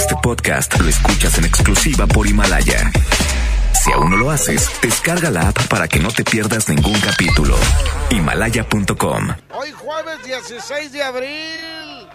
[0.00, 2.90] Este podcast lo escuchas en exclusiva por Himalaya.
[3.74, 7.54] Si aún no lo haces, descarga la app para que no te pierdas ningún capítulo.
[8.08, 9.28] Himalaya.com.
[9.52, 12.08] Hoy jueves 16 de abril.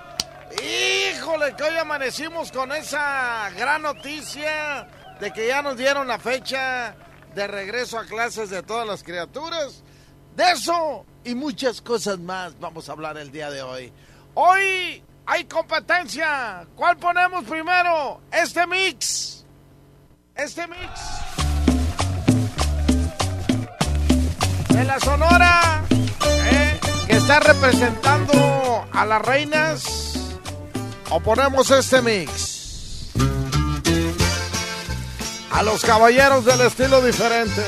[0.64, 4.88] Híjole, que hoy amanecimos con esa gran noticia
[5.20, 6.96] de que ya nos dieron la fecha
[7.36, 9.84] de regreso a clases de todas las criaturas.
[10.36, 13.94] De eso y muchas cosas más vamos a hablar el día de hoy.
[14.34, 16.66] Hoy hay competencia.
[16.76, 18.22] ¿Cuál ponemos primero?
[18.32, 19.46] Este mix.
[20.36, 21.02] Este mix.
[24.70, 25.84] De la Sonora.
[26.52, 26.80] ¿eh?
[27.08, 30.40] Que está representando a las reinas.
[31.10, 33.12] O ponemos este mix.
[35.52, 37.64] A los caballeros del estilo diferente.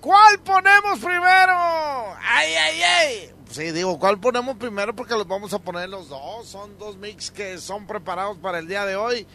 [0.00, 2.16] ¿Cuál ponemos primero?
[2.20, 3.33] ¡Ay, ay, ay!
[3.54, 4.96] Sí, digo, ¿cuál ponemos primero?
[4.96, 6.48] Porque los vamos a poner los dos.
[6.48, 9.28] Son dos mix que son preparados para el día de hoy.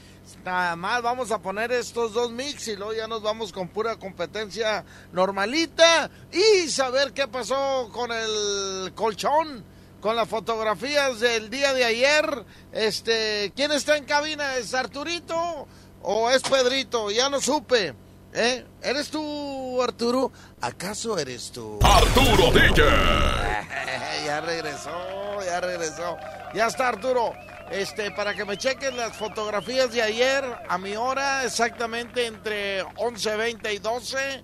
[0.44, 3.96] Nada más vamos a poner estos dos mix y luego ya nos vamos con pura
[3.96, 9.64] competencia normalita y saber qué pasó con el colchón,
[10.02, 12.46] con las fotografías del día de ayer.
[12.74, 14.58] Este, ¿quién está en cabina?
[14.58, 15.66] ¿Es Arturito
[16.02, 17.10] o es Pedrito?
[17.10, 17.96] Ya no supe.
[18.34, 18.64] ¿Eh?
[18.84, 20.32] ¿Eres tú, Arturo?
[20.62, 21.80] ¿Acaso eres tú?
[21.82, 22.84] Arturo DJ.
[24.26, 26.18] ya regresó, ya regresó.
[26.54, 27.34] Ya está, Arturo.
[27.72, 33.74] Este, para que me chequen las fotografías de ayer, a mi hora, exactamente entre 11.20
[33.74, 34.44] y 12,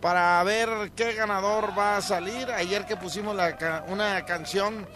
[0.00, 2.50] para ver qué ganador va a salir.
[2.50, 4.86] Ayer que pusimos la, una canción,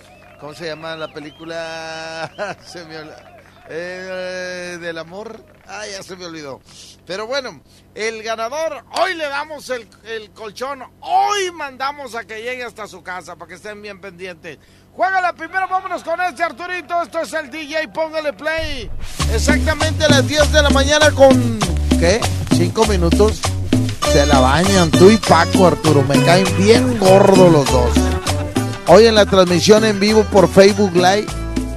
[0.41, 2.57] ¿cómo se llama la película?
[2.65, 3.40] se me olvidó.
[3.73, 5.45] Eh, del amor.
[5.69, 6.61] Ah, ya se me olvidó.
[7.07, 7.61] Pero bueno,
[7.95, 9.89] el ganador, hoy le damos el,
[10.35, 14.59] colchón, hoy mandamos a que llegue hasta su casa para que estén bien pendientes.
[14.93, 17.01] Juégala primero, vámonos con este Arturito.
[17.01, 18.91] Esto es el DJ, póngale play.
[19.33, 21.61] Exactamente a las 10 de la mañana con.
[22.01, 22.21] ¿Qué?
[22.57, 23.41] ¿Cinco minutos?
[24.13, 26.03] Se la bañan tú y Paco, Arturo.
[26.03, 27.91] Me caen bien gordos los dos.
[28.89, 31.27] Hoy en la transmisión en vivo por Facebook Live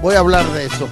[0.01, 0.89] voy a hablar de eso.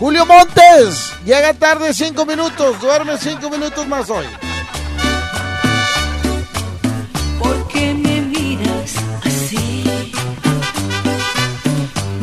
[0.00, 4.24] Julio Montes, llega tarde cinco minutos, duerme cinco minutos más hoy.
[7.38, 8.94] ¿Por qué me miras
[9.26, 9.84] así?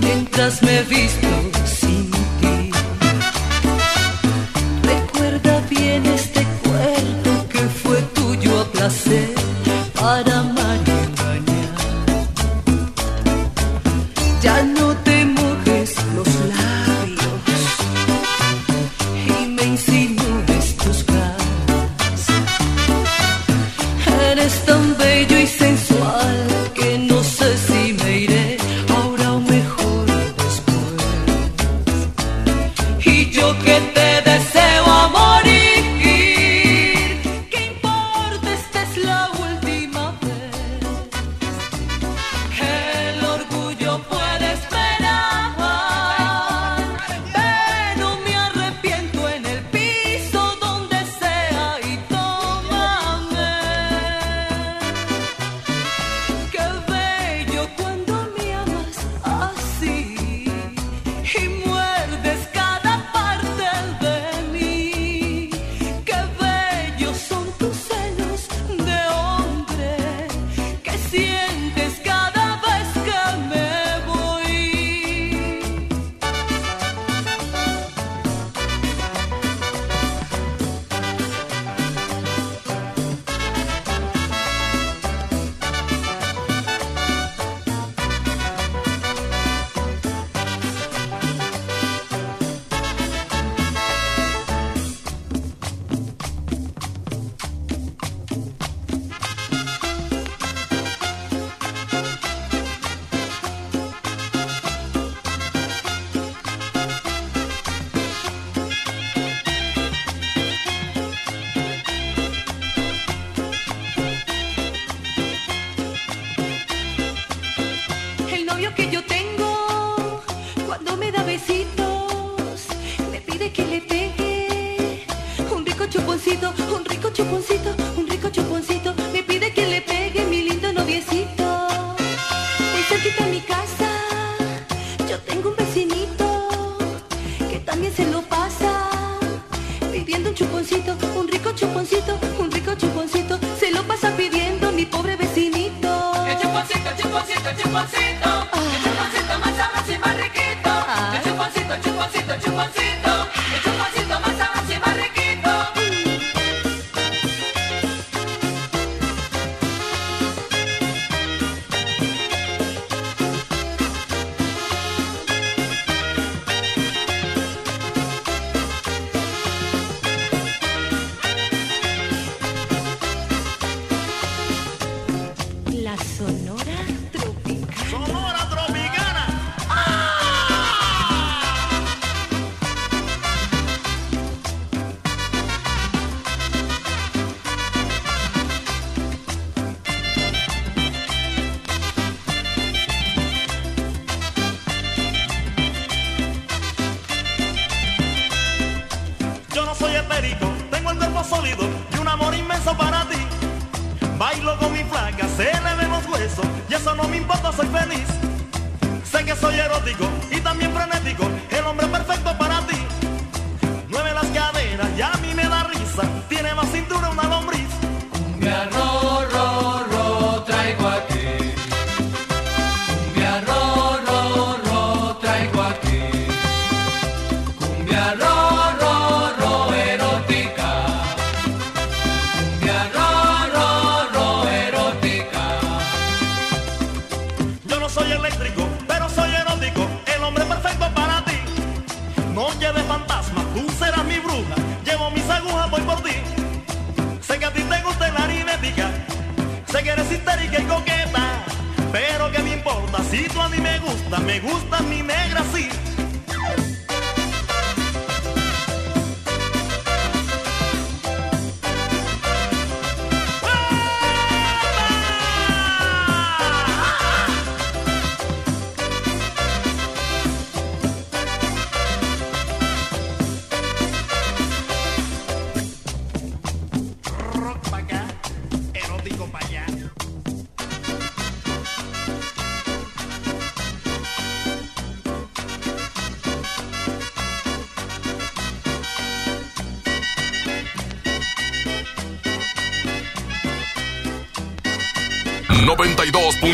[0.02, 1.28] Mientras me visto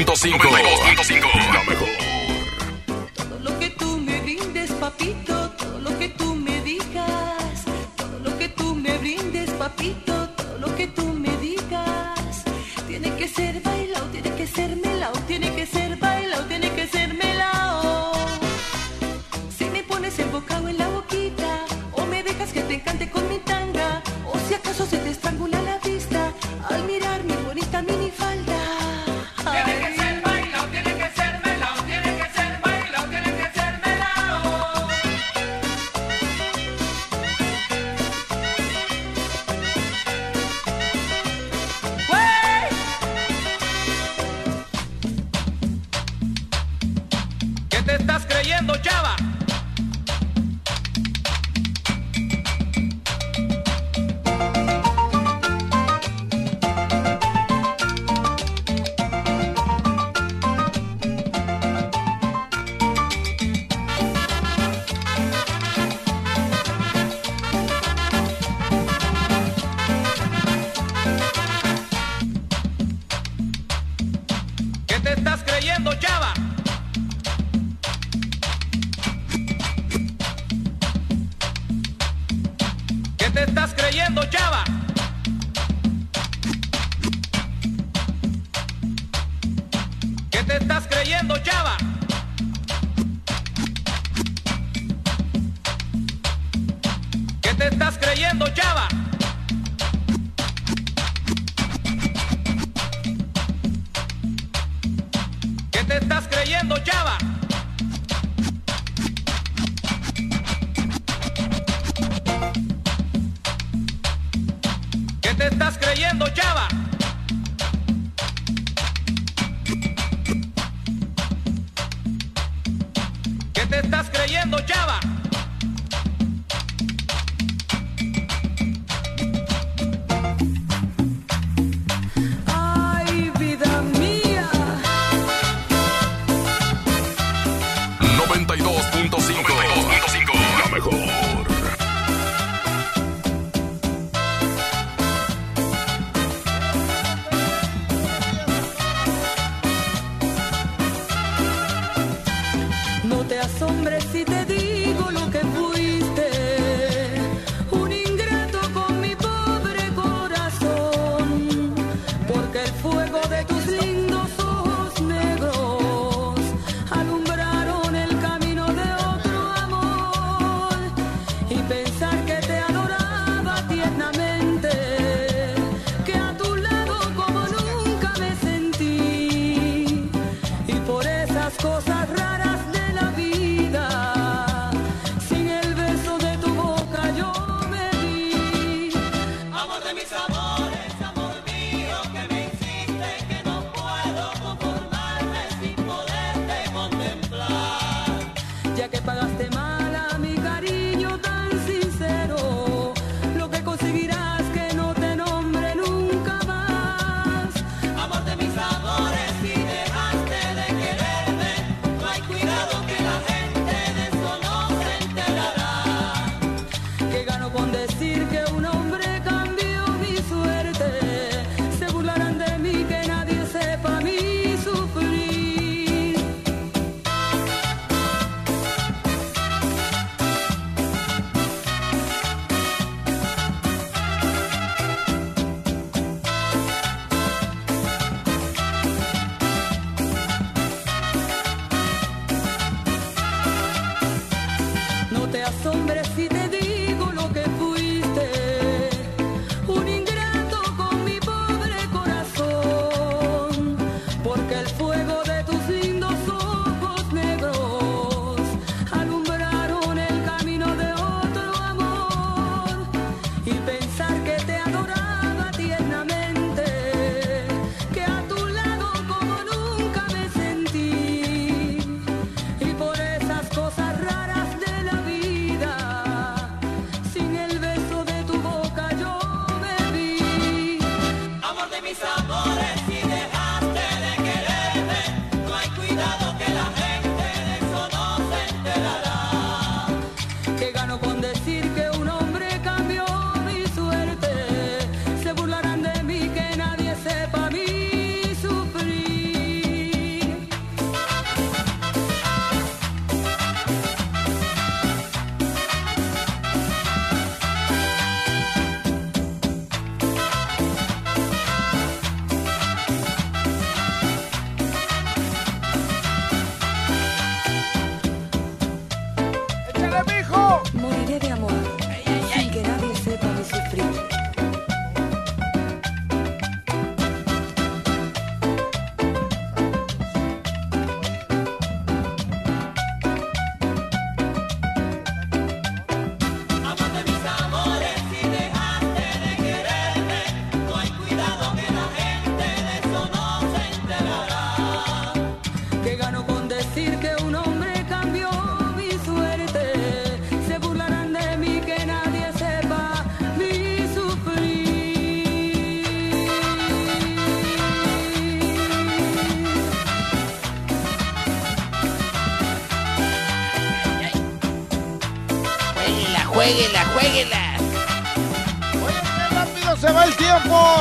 [0.06, 1.03] 92.5.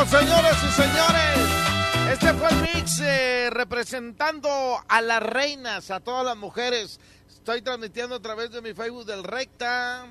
[0.09, 2.13] señores y señores.
[2.13, 4.51] Este fue el mix eh, representando
[4.89, 6.99] a las reinas, a todas las mujeres.
[7.29, 10.07] Estoy transmitiendo a través de mi Facebook del Recta.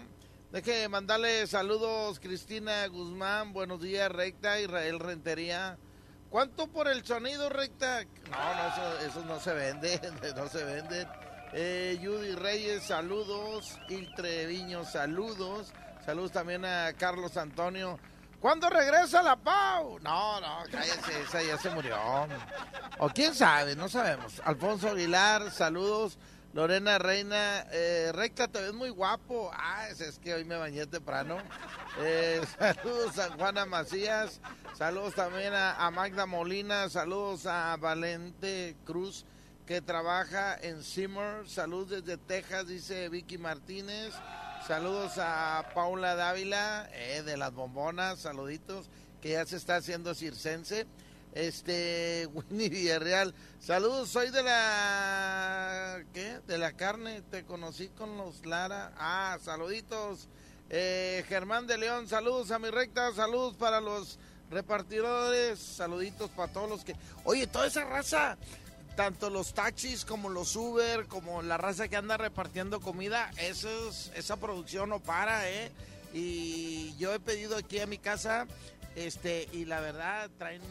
[0.51, 5.77] Deje mandarle saludos Cristina Guzmán, buenos días Recta, Israel Rentería.
[6.29, 8.03] ¿Cuánto por el sonido Recta?
[8.29, 9.99] No, no, eso, eso no se vende,
[10.35, 11.07] no se vende.
[11.53, 13.77] Eh, Judy Reyes, saludos.
[13.89, 15.73] Il Treviño, saludos.
[16.05, 17.99] Saludos también a Carlos Antonio.
[18.41, 19.99] ¿Cuándo regresa la Pau?
[19.99, 21.95] No, no, cállese, esa ya se murió.
[22.97, 24.41] O quién sabe, no sabemos.
[24.43, 26.17] Alfonso Aguilar, saludos.
[26.53, 29.51] Lorena Reina, eh, recta, te ves muy guapo.
[29.53, 31.37] Ah, es, es que hoy me bañé temprano.
[31.99, 34.41] Eh, saludos a Juana Macías.
[34.75, 36.89] Saludos también a, a Magda Molina.
[36.89, 39.23] Saludos a Valente Cruz,
[39.67, 41.47] que trabaja en Simmer.
[41.47, 44.15] Saludos desde Texas, dice Vicky Martínez.
[44.71, 48.89] Saludos a Paula Dávila, eh, de las bombonas, saluditos,
[49.21, 50.87] que ya se está haciendo circense.
[51.33, 56.39] Este, Winnie Villarreal, saludos, soy de la, ¿qué?
[56.47, 58.93] De la carne, te conocí con los Lara.
[58.95, 60.29] Ah, saluditos.
[60.69, 66.69] Eh, Germán de León, saludos a mi recta, saludos para los repartidores, saluditos para todos
[66.69, 66.95] los que...
[67.25, 68.37] Oye, toda esa raza,
[68.95, 74.11] tanto los taxis como los Uber, como la raza que anda repartiendo comida, eso es-
[74.15, 75.71] esa producción no para, ¿eh?
[76.13, 78.47] Y yo he pedido aquí a mi casa,
[78.95, 80.61] este, y la verdad traen,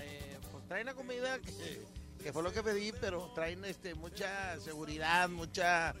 [0.00, 1.82] eh, pues traen la comida que,
[2.22, 5.94] que fue lo que pedí, pero traen, este, mucha seguridad, mucha,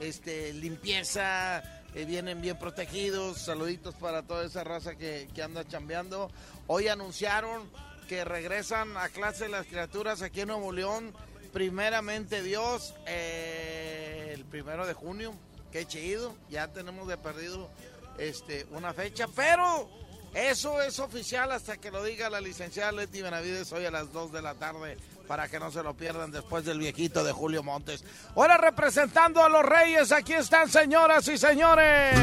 [0.00, 1.62] este, limpieza,
[1.94, 3.38] eh, vienen bien protegidos.
[3.38, 6.30] Saluditos para toda esa raza que, que anda chambeando.
[6.66, 7.62] Hoy anunciaron
[8.10, 11.14] que regresan a clase las criaturas aquí en Nuevo León.
[11.52, 15.32] Primeramente Dios, eh, el primero de junio.
[15.70, 16.34] Qué chido.
[16.48, 17.70] Ya tenemos de perdido
[18.18, 19.88] este, una fecha, pero
[20.34, 24.32] eso es oficial hasta que lo diga la licenciada Leti Benavides hoy a las 2
[24.32, 24.96] de la tarde
[25.28, 28.02] para que no se lo pierdan después del viejito de Julio Montes.
[28.34, 32.18] Ahora representando a los Reyes, aquí están señoras y señores.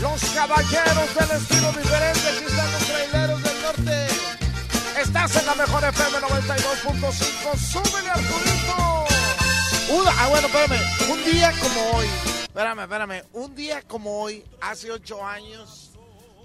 [0.00, 3.35] Los caballeros del estilo diferente, aquí están los traileros
[4.98, 9.04] Estás en la mejor FM 92.5, súbele Arturito.
[9.90, 10.80] Una- ah, bueno, espérame,
[11.10, 12.06] un día como hoy,
[12.44, 13.22] Espérame, espérame.
[13.34, 15.90] Un día como hoy, hace ocho años,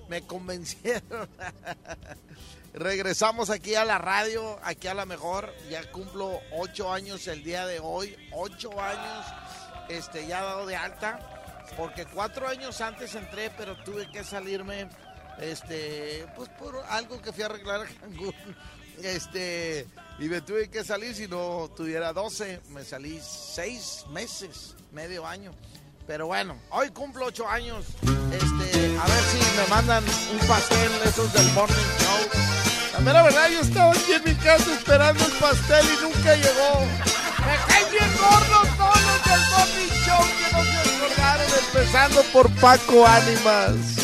[0.09, 1.29] me convencieron.
[2.73, 5.53] Regresamos aquí a la radio, aquí a la mejor.
[5.69, 8.17] Ya cumplo ocho años el día de hoy.
[8.33, 9.25] Ocho años,
[9.87, 11.19] este, ya dado de alta.
[11.77, 14.89] Porque cuatro años antes entré, pero tuve que salirme,
[15.41, 18.33] este, pues por algo que fui a arreglar a Cancún.
[19.01, 19.87] Este,
[20.19, 25.53] y me tuve que salir, si no tuviera 12, me salí seis meses, medio año.
[26.05, 27.85] Pero bueno, hoy cumplo ocho años.
[28.31, 32.41] Este, a ver si me mandan un pastel esos del morning show.
[32.93, 36.85] La mera verdad, yo estaba aquí en mi casa esperando el pastel y nunca llegó.
[37.39, 42.51] Me caen bien gordos todos los del morning show que no se acordaron, empezando por
[42.59, 44.00] Paco Ánimas.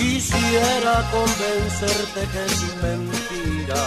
[0.00, 3.84] Quisiera convencerte que es mentira,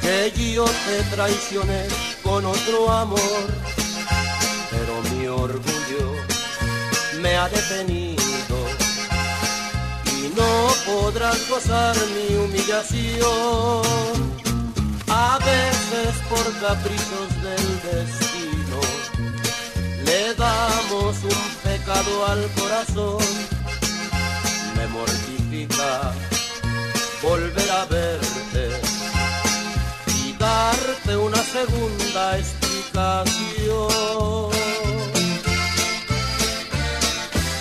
[0.00, 1.88] que yo te traicioné
[2.22, 3.42] con otro amor,
[4.70, 6.06] pero mi orgullo
[7.20, 8.58] me ha detenido
[10.06, 13.82] y no podrás gozar mi humillación.
[15.08, 18.80] A veces por caprichos del destino
[20.06, 23.61] le damos un pecado al corazón
[24.92, 26.12] mortifica
[27.22, 28.80] volver a verte
[30.24, 34.50] y darte una segunda explicación.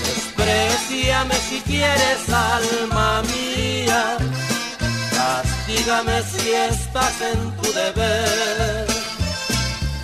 [0.06, 4.18] Despreciame si quieres, alma mía,
[5.12, 8.88] castígame si estás en tu deber,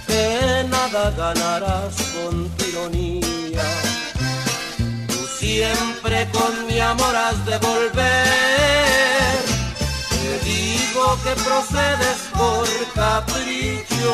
[0.08, 3.87] que nada ganarás con tironía
[5.40, 9.38] siempre con mi amor has de volver.
[10.10, 14.14] Te digo que procedes por capricho,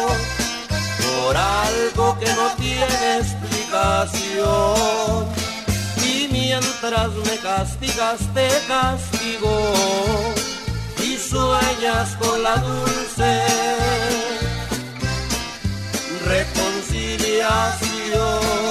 [1.06, 5.28] por algo que no tiene explicación.
[6.06, 9.54] Y mientras me castigas, te castigo
[11.04, 13.42] y sueñas con la dulce
[16.26, 18.63] reconciliación.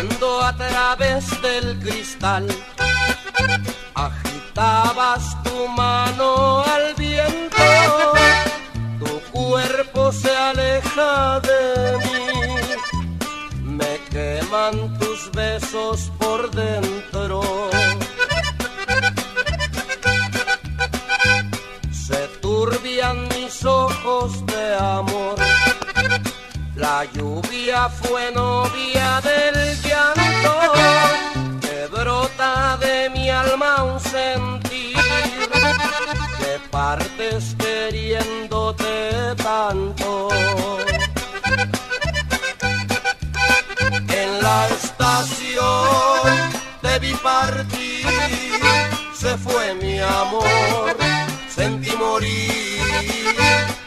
[0.00, 2.46] Mirando a través del cristal.
[3.94, 7.56] Agitabas tu mano al viento,
[8.98, 12.18] tu cuerpo se aleja de mí.
[13.62, 17.70] Me queman tus besos por dentro.
[21.92, 25.36] Se turbian mis ojos de amor.
[26.80, 29.69] La lluvia fue novia del
[44.08, 46.22] En la estación
[46.80, 48.06] te vi partir,
[49.12, 50.96] se fue mi amor,
[51.48, 52.80] sentí morir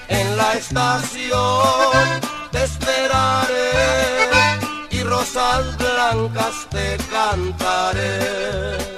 [0.09, 2.19] en la estación
[2.51, 4.29] te esperaré
[4.89, 8.92] y rosas blancas te cantaré.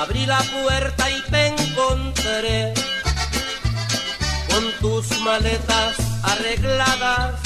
[0.00, 2.72] Abrí la puerta y te encontré
[4.48, 7.38] con tus maletas arregladas.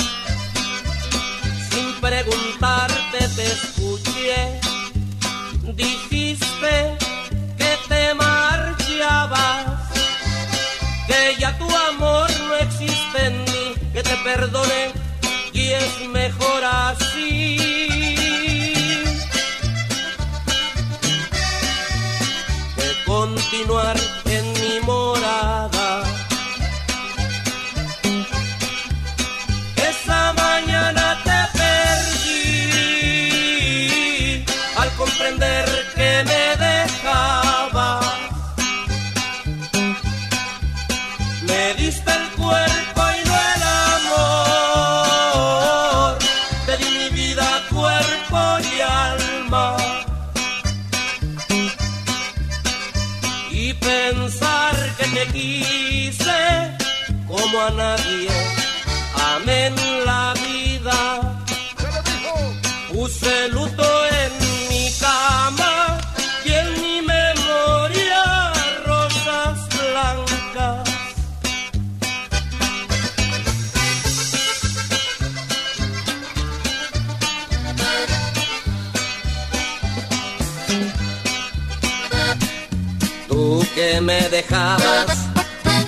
[1.70, 4.60] Sin preguntarte te escuché.
[5.74, 6.96] Dijiste
[7.58, 9.90] que te marchabas,
[11.08, 14.92] que ya tu amor no existe en mí, que te perdone
[15.52, 17.89] y es mejor así.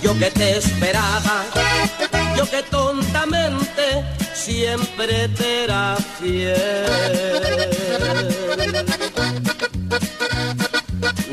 [0.02, 1.44] Yo que te esperaba,
[2.36, 6.56] yo que tontamente siempre te era fiel.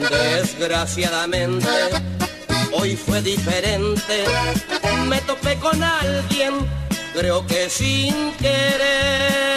[0.10, 1.68] Desgraciadamente,
[2.74, 4.26] hoy fue diferente,
[5.08, 6.54] me topé con alguien,
[7.14, 9.50] creo que sin querer.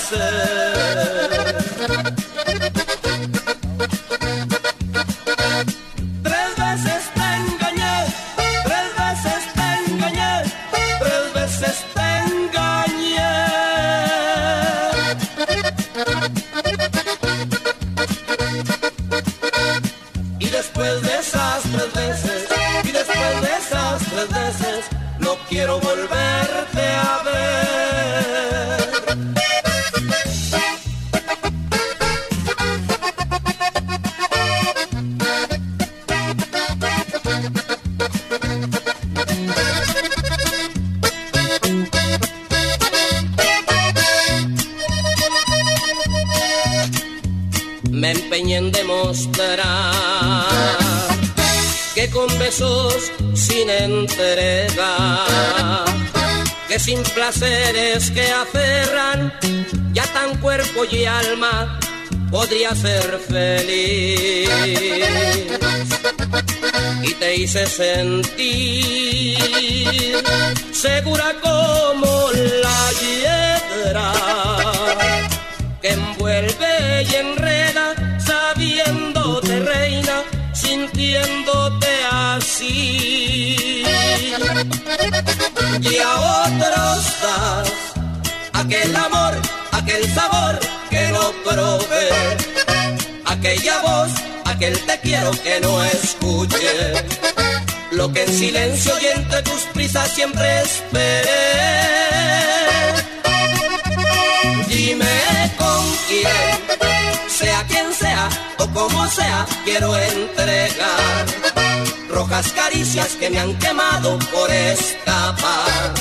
[0.00, 1.49] nasıl?
[56.80, 59.32] Sin placeres que aferran,
[59.92, 61.78] ya tan cuerpo y alma
[62.30, 64.48] podría ser feliz.
[67.02, 69.36] Y te hice sentir
[70.72, 72.30] segura como
[72.62, 74.12] la hiedra
[75.82, 80.22] que envuelve y enreda, sabiéndote reina,
[80.54, 83.09] sintiéndote así.
[85.82, 86.14] Y a
[86.44, 87.72] otros das
[88.52, 89.34] aquel amor,
[89.72, 90.58] aquel sabor
[90.90, 92.08] que no probé,
[93.24, 94.10] aquella voz,
[94.44, 96.92] aquel te quiero que no escuche.
[97.92, 101.24] Lo que en silencio y entre tus prisas siempre esperé.
[104.68, 106.78] Dime con quién,
[107.28, 111.69] sea quien sea o como sea, quiero entregar
[112.10, 115.94] rojas caricias que me han quemado por escapar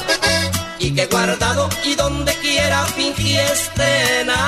[0.79, 4.39] y que guardado y donde quiera fingí estrenar.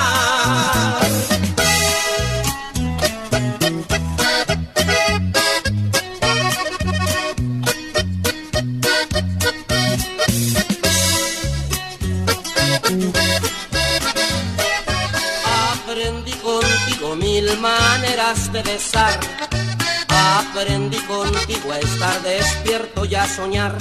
[21.69, 23.77] A estar despierto y a soñar.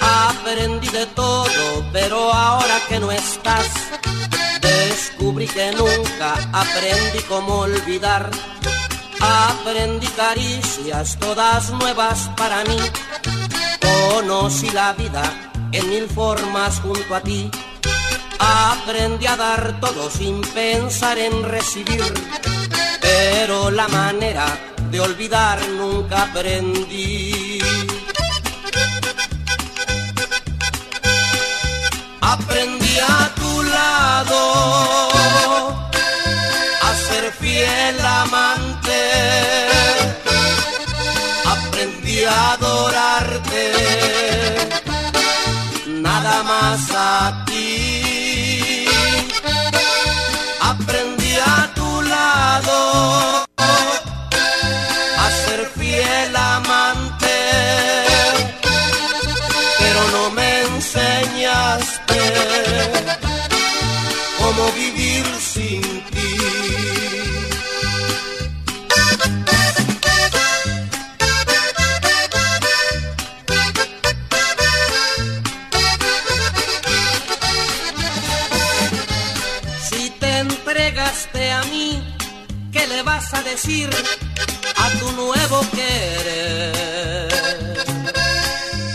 [0.00, 3.66] Aprendí de todo, pero ahora que no estás,
[4.60, 8.30] descubrí que nunca aprendí cómo olvidar.
[9.20, 12.78] Aprendí caricias todas nuevas para mí.
[13.80, 15.22] Conocí la vida
[15.72, 17.50] en mil formas junto a ti.
[18.38, 22.04] Aprendí a dar todo sin pensar en recibir,
[23.00, 27.60] pero la manera de olvidar nunca aprendí.
[32.20, 34.40] Aprendí a tu lado
[36.86, 39.02] a ser fiel amante.
[41.56, 43.64] Aprendí a adorarte
[45.88, 48.86] nada más a ti.
[50.60, 53.43] Aprendí a tu lado
[64.38, 66.36] cómo vivir sin ti.
[79.88, 82.02] Si te entregaste a mí,
[82.72, 83.90] ¿qué le vas a decir
[84.76, 86.72] a tu nuevo querer?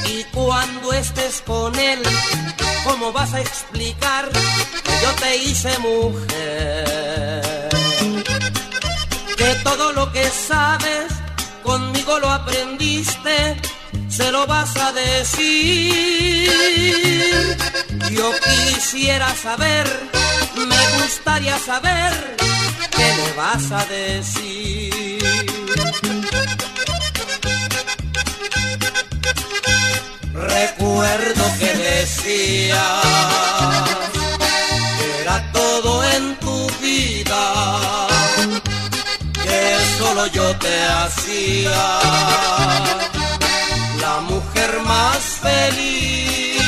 [0.06, 2.02] Y cuando estés con él,
[2.84, 7.70] ¿cómo vas a explicar que yo te hice mujer?
[9.38, 11.12] Que todo lo que sabes
[11.64, 13.58] conmigo lo aprendiste
[14.10, 16.50] se lo vas a decir.
[18.12, 19.88] Yo quisiera saber,
[20.56, 22.36] me gustaría saber
[22.92, 25.20] qué le vas a decir.
[30.40, 32.78] Recuerdo que decías
[34.98, 38.08] que era todo en tu vida,
[39.34, 42.00] que solo yo te hacía
[44.00, 46.62] la mujer más feliz.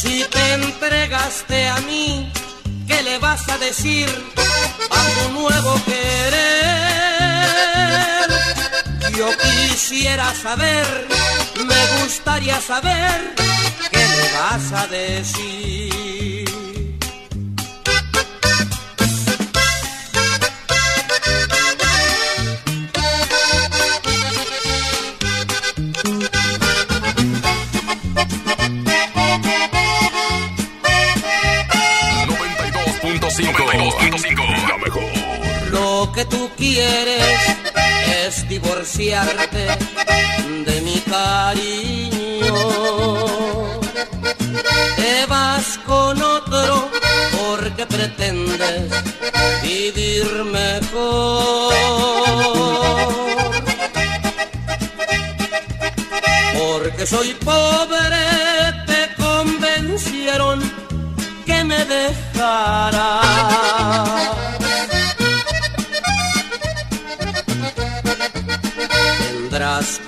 [0.00, 2.32] Si te entregaste a mí,
[2.88, 4.08] ¿qué le vas a decir
[4.90, 6.72] a tu nuevo querer?
[9.16, 10.86] Yo quisiera saber,
[11.66, 13.34] me gustaría saber
[13.90, 15.92] qué le vas a decir.
[36.02, 37.22] Lo que tú quieres
[38.24, 39.66] es divorciarte
[40.66, 42.54] de mi cariño.
[44.96, 46.90] Te vas con otro
[47.40, 48.90] porque pretendes
[49.62, 51.72] vivir mejor.
[56.58, 58.26] Porque soy pobre,
[58.88, 60.58] te convencieron
[61.46, 63.22] que me dejara.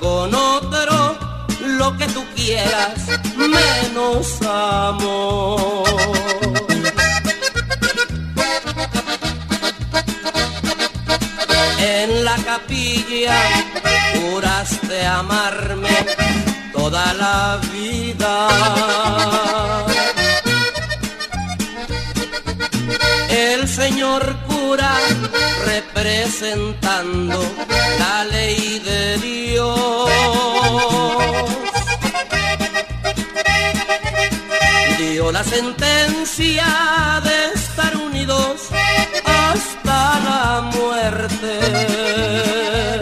[0.01, 1.17] Con otro
[1.64, 2.99] lo que tú quieras,
[3.37, 5.85] menos amor.
[11.79, 13.37] En la capilla
[14.14, 16.05] juraste amarme
[16.73, 18.49] toda la vida.
[23.52, 24.92] El señor cura
[25.66, 27.38] representando
[27.98, 30.11] la ley de Dios.
[34.98, 38.62] Dio la sentencia de estar unidos
[39.24, 42.93] hasta la muerte.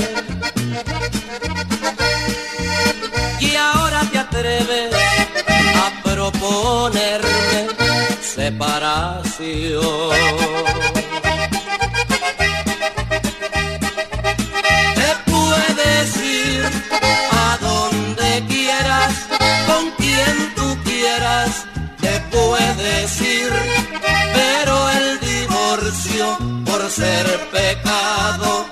[25.21, 28.67] Divorcio por ser pecado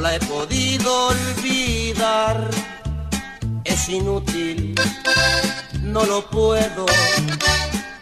[0.00, 2.50] no la he podido olvidar,
[3.64, 4.74] es inútil,
[5.82, 6.86] no lo puedo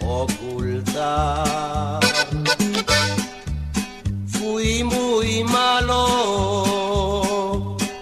[0.01, 1.99] ocultar.
[4.29, 6.07] Fui muy malo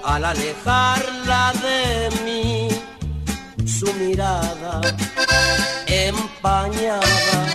[0.05, 2.69] al alejarla de mí,
[3.67, 4.83] su mirada
[5.87, 7.47] empañada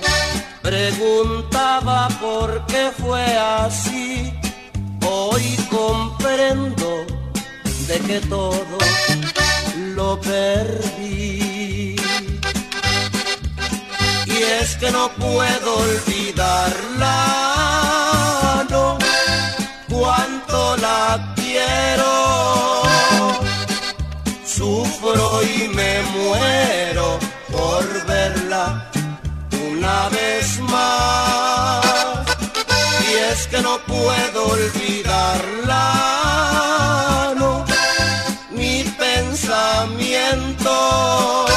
[0.64, 4.31] preguntaba por qué fue así.
[6.42, 8.78] De que todo
[9.96, 11.96] lo perdí.
[14.26, 17.16] Y es que no puedo olvidarla,
[18.72, 18.98] no,
[19.88, 22.82] cuánto la quiero.
[24.44, 27.20] Sufro y me muero
[27.52, 28.90] por verla
[29.72, 32.26] una vez más.
[33.08, 36.21] Y es que no puedo olvidarla,
[39.88, 41.51] pensamiento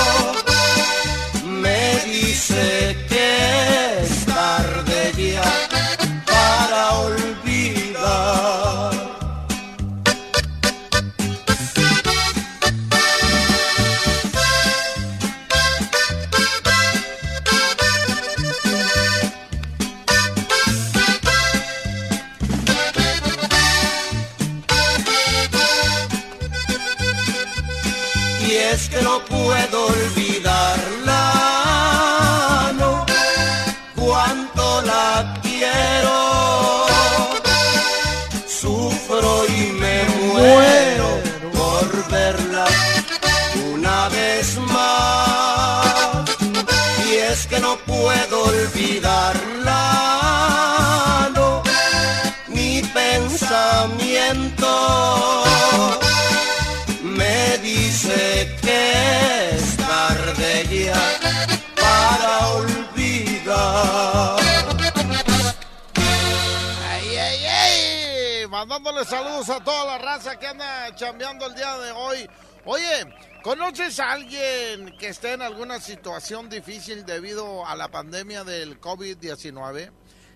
[68.85, 72.29] Mandándole saludos a toda la raza que anda chambeando el día de hoy.
[72.66, 73.07] Oye,
[73.42, 79.90] ¿conoces a alguien que esté en alguna situación difícil debido a la pandemia del COVID-19?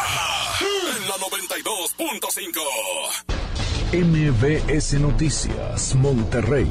[0.62, 2.62] En la 92.5.
[3.94, 6.70] MBS Noticias, Monterrey.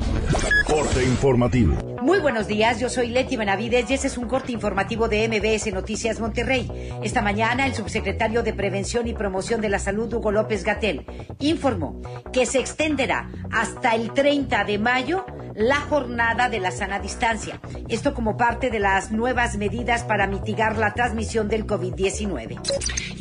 [0.66, 1.74] Corte informativo.
[2.02, 5.72] Muy buenos días, yo soy Leti Benavides y este es un corte informativo de MBS
[5.72, 6.70] Noticias Monterrey.
[7.02, 11.06] Esta mañana el subsecretario de Prevención y Promoción de la Salud, Hugo López Gatel,
[11.38, 17.60] informó que se extenderá hasta el 30 de mayo la jornada de la sana distancia.
[17.88, 22.58] Esto como parte de las nuevas medidas para mitigar la transmisión del COVID-19.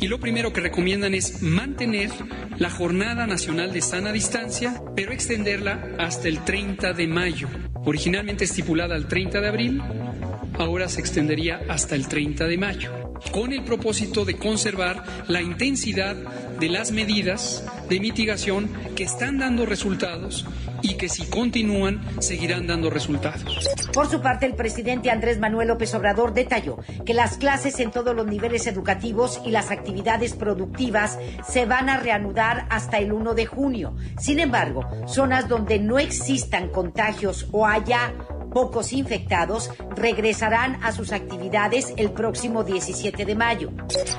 [0.00, 2.10] Y lo primero que recomiendan es mantener
[2.58, 7.48] la Jornada Nacional de Sana Distancia, pero extenderla hasta el 30 de mayo.
[7.84, 9.82] Originalmente estipulada al 30 de abril,
[10.58, 12.90] ahora se extendería hasta el 30 de mayo,
[13.30, 16.16] con el propósito de conservar la intensidad
[16.58, 20.46] de las medidas de mitigación que están dando resultados
[20.82, 23.68] y que si continúan seguirán dando resultados.
[23.92, 28.14] Por su parte, el presidente Andrés Manuel López Obrador detalló que las clases en todos
[28.14, 33.46] los niveles educativos y las actividades productivas se van a reanudar hasta el 1 de
[33.46, 33.96] junio.
[34.18, 38.12] Sin embargo, zonas donde no existan contagios o haya
[38.54, 43.72] pocos infectados regresarán a sus actividades el próximo 17 de mayo.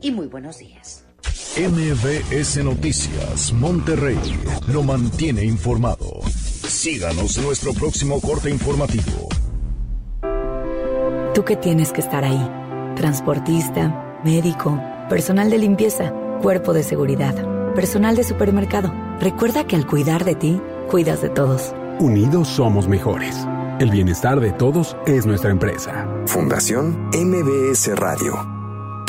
[0.00, 1.06] y muy buenos días.
[1.56, 4.18] MBS Noticias, Monterrey.
[4.68, 6.22] Lo mantiene informado.
[6.24, 9.28] Síganos en nuestro próximo corte informativo.
[11.34, 12.50] Tú que tienes que estar ahí.
[12.96, 17.34] Transportista, médico, personal de limpieza, cuerpo de seguridad,
[17.74, 18.92] personal de supermercado.
[19.20, 21.74] Recuerda que al cuidar de ti, cuidas de todos.
[21.98, 23.46] Unidos somos mejores.
[23.78, 26.06] El bienestar de todos es nuestra empresa.
[26.26, 28.61] Fundación MBS Radio.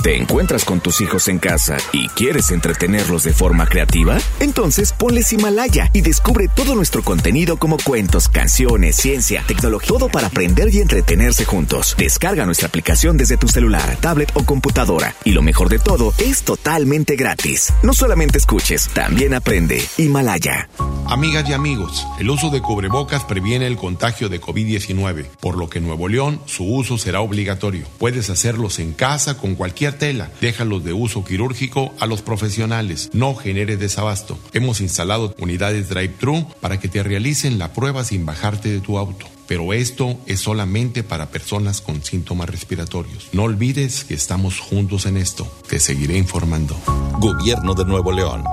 [0.03, 4.17] ¿Te encuentras con tus hijos en casa y quieres entretenerlos de forma creativa?
[4.41, 10.27] Entonces ponles Himalaya y descubre todo nuestro contenido como cuentos, canciones, ciencia, tecnología, todo para
[10.27, 11.95] aprender y entretenerse juntos.
[11.97, 15.15] Descarga nuestra aplicación desde tu celular, tablet o computadora.
[15.23, 17.71] Y lo mejor de todo, es totalmente gratis.
[17.81, 19.81] No solamente escuches, también aprende.
[19.97, 20.67] Himalaya.
[21.07, 25.79] Amigas y amigos, el uso de cubrebocas previene el contagio de COVID-19, por lo que
[25.79, 27.85] en Nuevo León su uso será obligatorio.
[27.99, 30.29] Puedes hacerlos en casa con cualquier tela.
[30.41, 33.09] Déjalos de uso quirúrgico a los profesionales.
[33.13, 34.37] No genere desabasto.
[34.53, 39.25] Hemos instalado unidades drive-thru para que te realicen la prueba sin bajarte de tu auto.
[39.47, 43.29] Pero esto es solamente para personas con síntomas respiratorios.
[43.33, 45.47] No olvides que estamos juntos en esto.
[45.67, 46.75] Te seguiré informando.
[47.19, 48.43] Gobierno de Nuevo León.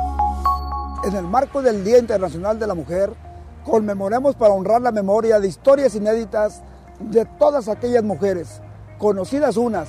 [1.04, 3.14] En el marco del Día Internacional de la Mujer,
[3.64, 6.62] conmemoremos para honrar la memoria de historias inéditas
[6.98, 8.60] de todas aquellas mujeres,
[8.98, 9.88] conocidas unas,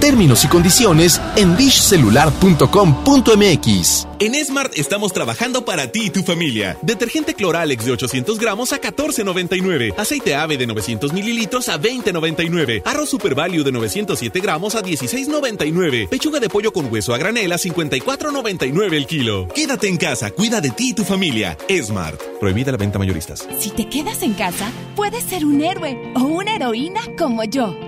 [0.00, 4.06] Términos y condiciones en dishcelular.com.mx.
[4.20, 6.76] En Smart estamos trabajando para ti y tu familia.
[6.82, 9.94] Detergente Cloralex de 800 gramos a 14.99.
[9.96, 12.82] Aceite ave de 900 mililitros a 20.99.
[12.84, 16.08] Arroz Super Value de 907 gramos a 16.99.
[16.08, 19.48] Pechuga de pollo con hueso a granel a 54.99 el kilo.
[19.48, 21.56] Quédate en casa, cuida de ti y tu familia.
[21.82, 22.20] Smart.
[22.40, 23.46] Prohibida la venta mayoristas.
[23.58, 27.87] Si te quedas en casa, puedes ser un héroe o una heroína como yo.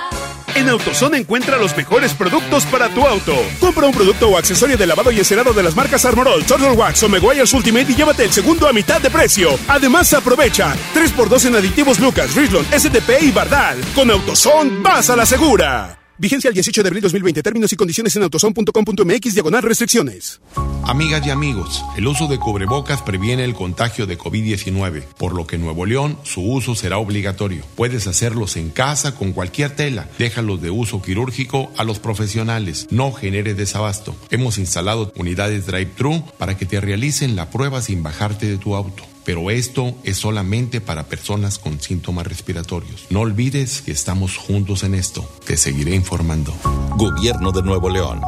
[0.55, 3.33] En AutoZone encuentra los mejores productos para tu auto.
[3.59, 7.03] Compra un producto o accesorio de lavado y encerado de las marcas Armorol, Turtle Wax
[7.03, 9.51] o Meguiar's Ultimate y llévate el segundo a mitad de precio.
[9.67, 13.79] Además, aprovecha 3x2 en aditivos Lucas, Richland, SDP y Bardal.
[13.95, 16.00] Con AutoZone, vas a la segura.
[16.21, 17.41] Vigencia el 18 de abril 2020.
[17.41, 20.39] Términos y condiciones en autozone.com.mx diagonal restricciones.
[20.83, 25.55] Amigas y amigos, el uso de cubrebocas previene el contagio de COVID-19, por lo que
[25.55, 27.63] en Nuevo León su uso será obligatorio.
[27.73, 30.09] Puedes hacerlos en casa con cualquier tela.
[30.19, 32.85] Déjalos de uso quirúrgico a los profesionales.
[32.91, 34.15] No genere desabasto.
[34.29, 39.10] Hemos instalado unidades drive-thru para que te realicen la prueba sin bajarte de tu auto.
[39.23, 43.05] Pero esto es solamente para personas con síntomas respiratorios.
[43.09, 45.29] No olvides que estamos juntos en esto.
[45.45, 46.53] Te seguiré informando.
[46.97, 48.21] Gobierno de Nuevo León.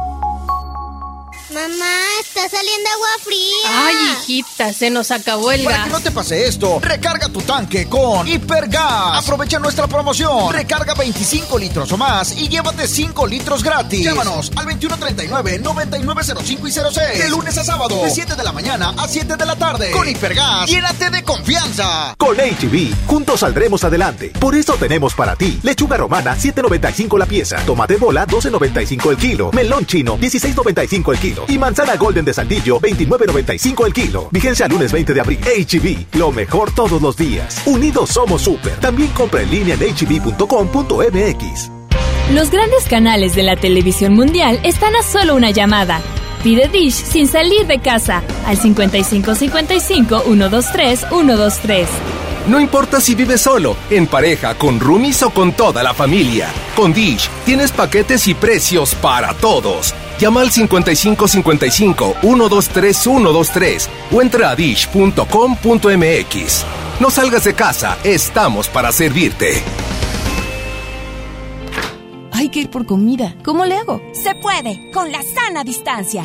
[1.54, 3.86] Mamá, está saliendo agua fría.
[3.86, 5.86] Ay, hijita, se nos acabó el Para gas.
[5.86, 9.22] que no te pase esto, recarga tu tanque con Hipergas.
[9.22, 10.52] Aprovecha nuestra promoción.
[10.52, 14.02] Recarga 25 litros o más y llévate 5 litros gratis.
[14.02, 17.22] Llámanos al 2139-9905 y 06.
[17.22, 19.92] De lunes a sábado, de 7 de la mañana a 7 de la tarde.
[19.92, 22.16] Con Hipergas, llénate de confianza.
[22.18, 24.32] Con HB, juntos saldremos adelante.
[24.40, 29.52] Por eso tenemos para ti lechuga romana 7.95 la pieza, tomate bola 12.95 el kilo,
[29.52, 34.28] melón chino 16.95 el kilo y manzana golden de Saldillo 29.95 el kilo.
[34.30, 35.40] Vigencia lunes 20 de abril.
[35.40, 37.62] HB, lo mejor todos los días.
[37.66, 38.72] Unidos somos super.
[38.80, 41.70] También compra en línea en hb.com.mx.
[42.32, 46.00] Los grandes canales de la televisión mundial están a solo una llamada.
[46.42, 51.88] Pide Dish sin salir de casa al 5555 123 123.
[52.46, 56.48] No importa si vives solo, en pareja, con roomies o con toda la familia.
[56.76, 59.94] Con Dish tienes paquetes y precios para todos.
[60.18, 65.24] Llama al 5555 123 123 o entra a dish.com.mx.
[67.00, 69.62] No salgas de casa, estamos para servirte.
[72.30, 73.34] Hay que ir por comida.
[73.42, 74.02] ¿Cómo le hago?
[74.12, 76.24] Se puede, con la sana distancia.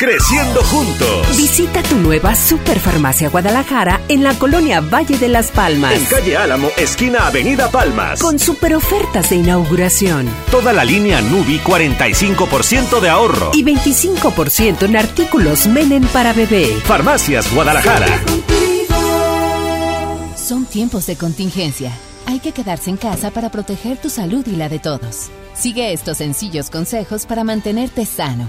[0.00, 1.36] Creciendo juntos.
[1.36, 5.92] Visita tu nueva Superfarmacia Guadalajara en la colonia Valle de las Palmas.
[5.92, 8.18] En calle Álamo, esquina Avenida Palmas.
[8.18, 10.26] Con super ofertas de inauguración.
[10.50, 13.50] Toda la línea Nubi, 45% de ahorro.
[13.52, 16.68] Y 25% en artículos Menem para bebé.
[16.82, 18.06] Farmacias Guadalajara.
[20.34, 21.92] Son tiempos de contingencia.
[22.24, 25.28] Hay que quedarse en casa para proteger tu salud y la de todos.
[25.52, 28.48] Sigue estos sencillos consejos para mantenerte sano.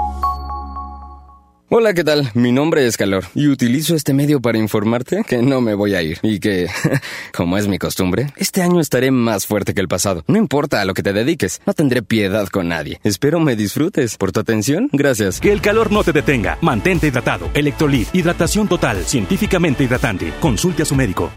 [1.73, 2.29] Hola, ¿qué tal?
[2.33, 6.01] Mi nombre es Calor y utilizo este medio para informarte que no me voy a
[6.01, 6.67] ir y que,
[7.33, 10.25] como es mi costumbre, este año estaré más fuerte que el pasado.
[10.27, 12.99] No importa a lo que te dediques, no tendré piedad con nadie.
[13.05, 14.17] Espero me disfrutes.
[14.17, 15.39] Por tu atención, gracias.
[15.39, 16.57] Que el calor no te detenga.
[16.59, 17.49] Mantente hidratado.
[17.53, 20.33] Electrolit, hidratación total, científicamente hidratante.
[20.41, 21.31] Consulte a su médico.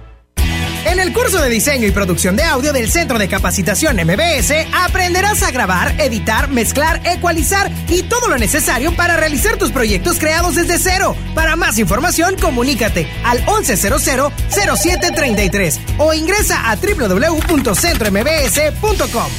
[0.87, 5.43] En el curso de diseño y producción de audio del Centro de Capacitación MBS aprenderás
[5.43, 10.79] a grabar, editar, mezclar, ecualizar y todo lo necesario para realizar tus proyectos creados desde
[10.79, 11.17] cero.
[11.35, 19.33] Para más información, comunícate al 1100-0733 o ingresa a www.centrombs.com.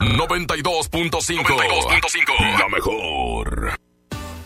[0.00, 3.78] 92.5 La mejor.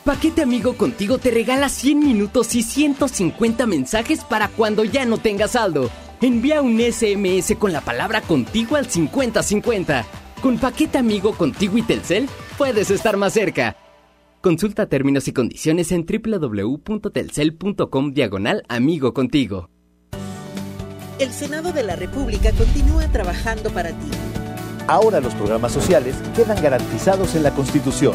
[0.05, 5.51] Paquete Amigo Contigo te regala 100 minutos y 150 mensajes para cuando ya no tengas
[5.53, 5.91] saldo.
[6.21, 10.07] Envía un SMS con la palabra contigo al 5050.
[10.41, 13.77] Con Paquete Amigo Contigo y Telcel puedes estar más cerca.
[14.41, 19.69] Consulta términos y condiciones en www.telcel.com diagonal amigo contigo.
[21.19, 24.11] El Senado de la República continúa trabajando para ti.
[24.87, 28.14] Ahora los programas sociales quedan garantizados en la Constitución.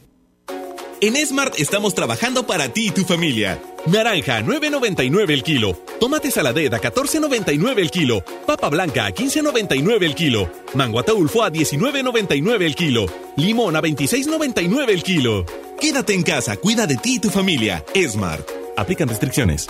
[1.03, 3.59] En Smart estamos trabajando para ti y tu familia.
[3.87, 5.73] Naranja, 9.99 el kilo.
[5.99, 8.23] Tomate saladera, 14.99 el kilo.
[8.45, 10.51] Papa blanca, 15.99 el kilo.
[10.75, 13.07] Mango ataulfo a 19.99 el kilo.
[13.35, 15.43] Limón a 26.99 el kilo.
[15.79, 17.83] Quédate en casa, cuida de ti y tu familia.
[18.07, 18.47] Smart.
[18.77, 19.69] Aplican restricciones.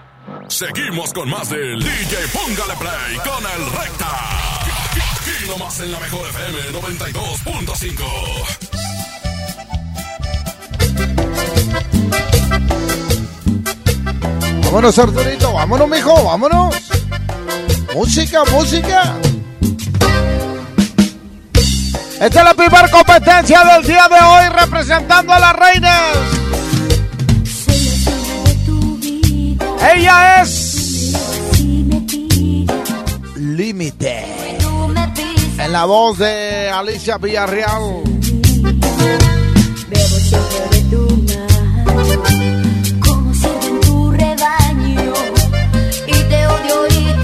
[0.51, 4.09] Seguimos con más del DJ Póngale Play con el Recta.
[5.15, 8.03] Aquí nomás en la mejor FM 92.5.
[14.65, 16.75] Vámonos, Arturito, vámonos, mijo, vámonos.
[17.95, 19.15] Música, música.
[22.19, 26.41] Esta es la primera competencia del día de hoy representando a las reinas.
[29.81, 31.13] Ella es
[33.35, 34.25] Límite.
[35.57, 38.03] En la voz de Alicia Villarreal.
[39.89, 42.05] Bebo siempre de tu mar,
[42.99, 45.13] como sirve en tu rebaño,
[46.07, 47.20] y te odio y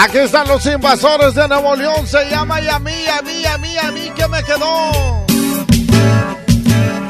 [0.00, 2.06] Aquí están los invasores de Nuevo León.
[2.06, 5.26] Se llama y a mí, a mí, a mí, a mí, ¿qué me quedó?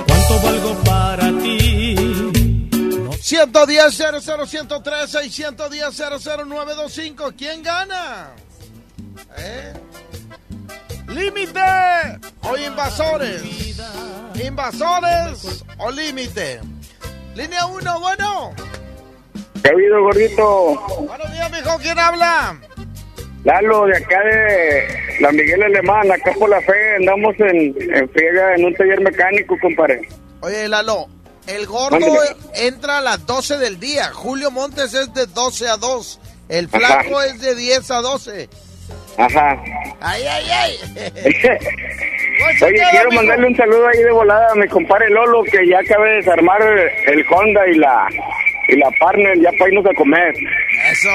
[0.07, 1.95] ¿Cuánto valgo para ti?
[3.20, 7.32] 110 00113 y 110 00925.
[7.36, 8.30] ¿Quién gana?
[9.36, 9.74] ¿Eh?
[11.09, 11.61] Límite
[12.41, 13.43] o invasores.
[14.43, 16.62] Invasores o límite.
[17.34, 18.55] Línea 1, bueno.
[19.62, 21.05] ¿Qué ha habido, gordito?
[21.07, 21.78] Buenos días, mijo.
[21.80, 22.59] ¿Quién habla?
[23.45, 24.89] Lalo, de acá de
[25.20, 29.57] la Miguel Alemán, acá por la fe, andamos en, en friega en un taller mecánico,
[29.61, 30.01] compadre.
[30.41, 31.07] Oye, Lalo,
[31.47, 32.16] el gordo Mándeme.
[32.57, 34.11] entra a las 12 del día.
[34.12, 36.20] Julio Montes es de 12 a 2.
[36.49, 38.49] El flaco es de 10 a 12.
[39.18, 39.62] Ajá.
[40.01, 40.78] Ay, ay, ay.
[42.64, 45.80] Oye, queda, quiero mandarle un saludo ahí de volada a mi compadre Lolo, que ya
[45.80, 48.09] acaba de desarmar el Honda y la
[48.69, 50.35] y la partner, ya para irnos a comer.
[50.93, 51.09] Eso,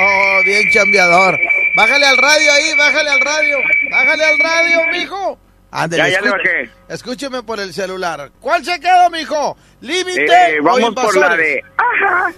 [0.45, 1.39] bien chambeador.
[1.76, 3.58] Bájale al radio ahí, bájale al radio.
[3.91, 5.39] Bájale al radio, mijo.
[5.72, 6.70] Ándale, Ya, ya le bajé.
[6.89, 8.32] Escúcheme por el celular.
[8.39, 9.58] ¿Cuál se quedó, mijo?
[9.82, 11.62] ¿Límite Eh, o vamos por la de...
[11.78, 12.32] Ajá.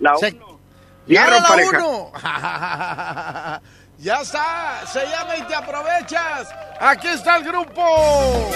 [0.00, 0.60] La Se- uno.
[1.06, 1.78] La pareja.
[1.78, 2.12] uno.
[3.98, 6.48] ya está, se llama y te aprovechas.
[6.80, 8.50] Aquí está el grupo.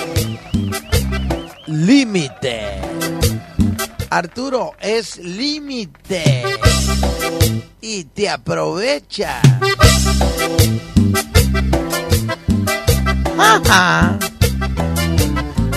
[1.67, 2.81] Límite.
[4.11, 6.45] Arturo, es límite.
[7.81, 9.41] Y te aprovecha.
[13.39, 14.19] Ajá.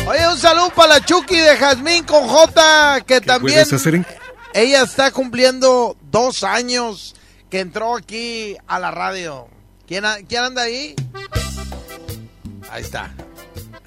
[0.07, 4.05] Oye, un saludo para la Chucky de Jazmín con J, que también hacer
[4.53, 7.15] ella está cumpliendo dos años
[7.49, 9.47] que entró aquí a la radio.
[9.87, 10.95] ¿Quién, quién anda ahí?
[12.69, 13.11] Ahí está.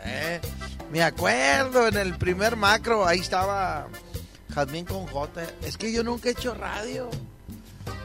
[0.04, 0.40] Eh,
[0.90, 3.88] me acuerdo en el primer macro, ahí estaba
[4.54, 5.42] Jazmín con J.
[5.62, 7.10] Es que yo nunca he hecho radio.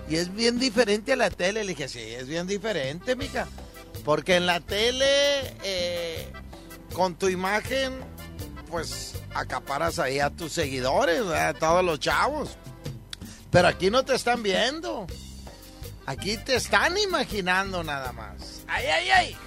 [0.10, 1.64] Y es bien diferente a la tele.
[1.64, 3.47] Le dije, sí, es bien diferente, mija.
[4.04, 6.32] Porque en la tele, eh,
[6.93, 7.93] con tu imagen,
[8.70, 12.58] pues acaparas ahí a tus seguidores, a todos los chavos.
[13.52, 15.06] Pero aquí no te están viendo.
[16.06, 18.64] Aquí te están imaginando nada más.
[18.68, 19.38] ¡Ay, ay, ay!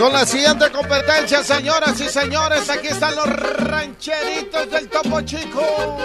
[0.00, 2.70] Con la siguiente competencia, señoras y señores.
[2.70, 5.98] Aquí están los rancheritos del Topo Chico.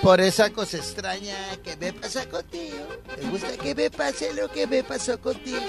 [0.00, 2.86] Por esa cosa extraña que me pasa contigo.
[3.20, 5.60] Me gusta que me pase lo que me pasó contigo.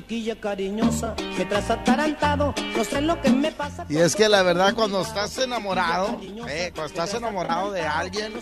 [0.00, 3.84] Chiquilla cariñosa, me traes atarantado, no sé lo que me pasa.
[3.86, 8.32] Y es que la verdad cuando estás enamorado, eh, cuando estás enamorado de alguien,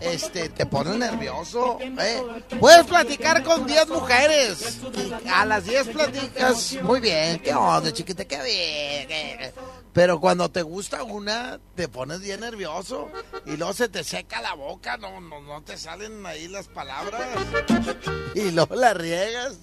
[0.00, 1.78] este, te pones nervioso.
[1.80, 2.20] eh.
[2.58, 4.80] Puedes platicar con 10 mujeres.
[5.24, 7.38] y a las 10 platicas muy bien.
[7.38, 8.24] ¿Qué onda, chiquita?
[8.24, 9.06] ¿Qué bien?
[9.08, 9.52] ¿Qué-
[9.92, 13.08] Pero cuando te gusta una, te pones bien nervioso
[13.46, 17.22] y luego se te seca la boca, no, no, no te salen ahí las palabras.
[18.34, 19.54] Y luego la riegas,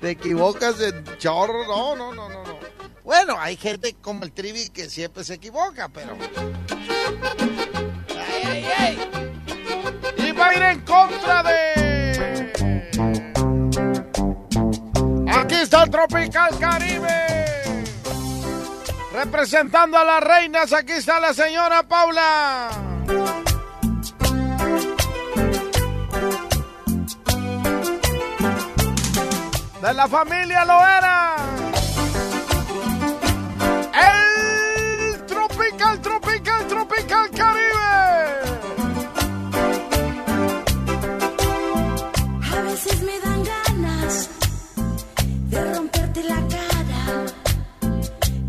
[0.00, 2.58] te equivocas en chorro, no, no, no, no, no.
[3.04, 6.16] Bueno, hay gente como el Trivi que siempre se equivoca, pero...
[10.16, 12.52] Y va a ir en contra de...
[15.28, 17.26] Aquí está el Tropical Caribe.
[19.12, 22.70] Representando a las reinas, aquí está la señora Paula.
[29.80, 31.36] De la familia lo era.
[33.92, 37.76] El Tropical, Tropical, Tropical Caribe.
[42.52, 44.30] A veces me dan ganas
[45.50, 47.26] de romperte la cara.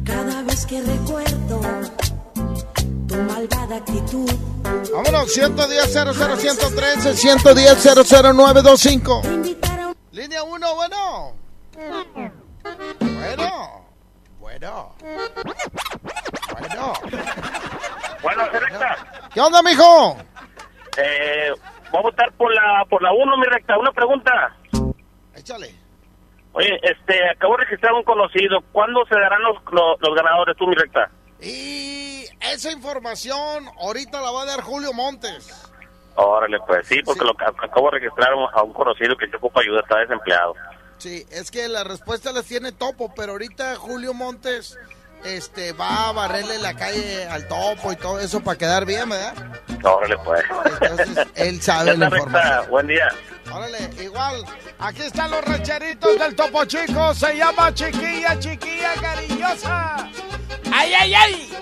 [0.06, 1.62] Cada vez que recuerdo
[3.08, 4.32] tu malvada actitud.
[4.94, 9.67] Vámonos, 110 00113 110 00925
[10.18, 11.34] Línea 1, bueno.
[11.76, 12.34] Bueno.
[14.40, 14.96] Bueno.
[16.60, 16.94] Bueno.
[18.24, 18.98] Bueno, selecta,
[19.32, 20.18] ¿Qué onda, mijo?
[20.98, 21.52] eh,
[21.92, 23.78] voy a votar por la por la 1, mi recta.
[23.78, 24.58] Una pregunta.
[25.36, 25.76] Échale.
[26.54, 28.62] Oye, este, acabo de registrar un conocido.
[28.72, 31.12] ¿Cuándo se darán los, los, los ganadores, tú, mi recta?
[31.40, 35.72] Y esa información ahorita la va a dar Julio Montes.
[36.20, 39.62] Órale, pues sí, porque lo que acabo de registrar a un conocido que se ocupa
[39.62, 40.56] ayuda, está desempleado.
[40.98, 44.80] Sí, es que la respuesta las tiene Topo, pero ahorita Julio Montes
[45.24, 49.34] este va a barrerle la calle al Topo y todo eso para quedar bien, ¿verdad?
[49.84, 50.44] Órale, pues.
[50.82, 52.70] Entonces, él sabe la información.
[52.70, 53.10] Buen día.
[53.54, 54.44] Órale, igual.
[54.80, 57.14] Aquí están los rancheritos del Topo Chico.
[57.14, 60.10] Se llama Chiquilla, Chiquilla Cariñosa.
[60.74, 61.54] ¡Ay, ay, ay!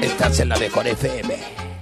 [0.00, 1.75] Estás en la mejor FM.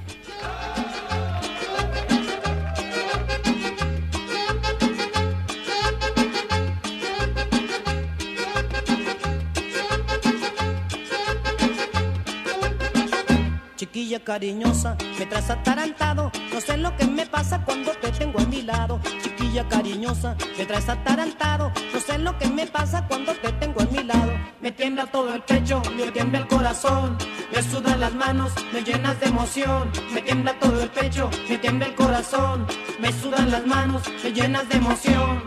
[13.85, 18.47] Chiquilla cariñosa, me traes atarantado, no sé lo que me pasa cuando te tengo a
[18.47, 18.99] mi lado.
[19.22, 23.85] Chiquilla cariñosa, me traes atarantado, no sé lo que me pasa cuando te tengo a
[23.85, 24.32] mi lado.
[24.62, 27.18] Me tiembla todo el pecho, me tiembla el corazón,
[27.55, 29.93] me sudan las manos, me llenas de emoción.
[30.14, 32.66] Me tiembla todo el pecho, me tiembla el corazón,
[33.01, 35.43] me sudan las manos, me llenas de emoción.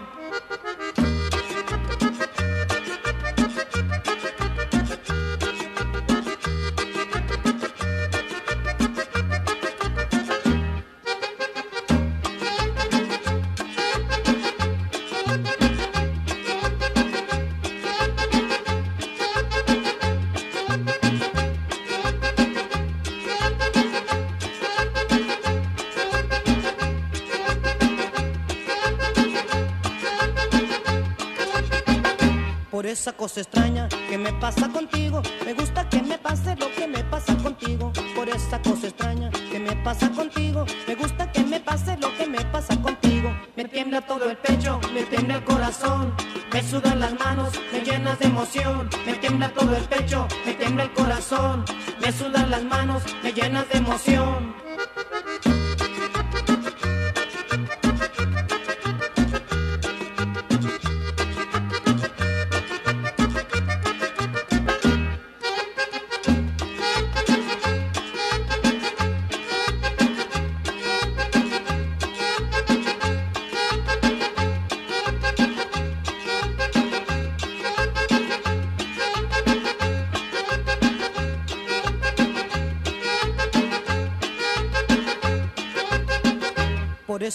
[33.08, 37.02] Esa cosa extraña que me pasa contigo, me gusta que me pase lo que me
[37.06, 37.94] pasa contigo.
[38.14, 42.28] Por esa cosa extraña que me pasa contigo, me gusta que me pase lo que
[42.28, 43.30] me pasa contigo.
[43.56, 46.14] Me tiembla todo el pecho, me tiembla el corazón,
[46.52, 48.90] me sudan las manos, me llenas de emoción.
[49.06, 51.64] Me tiembla todo el pecho, me tiembla el corazón,
[52.02, 54.67] me sudan las manos, me llenas de emoción.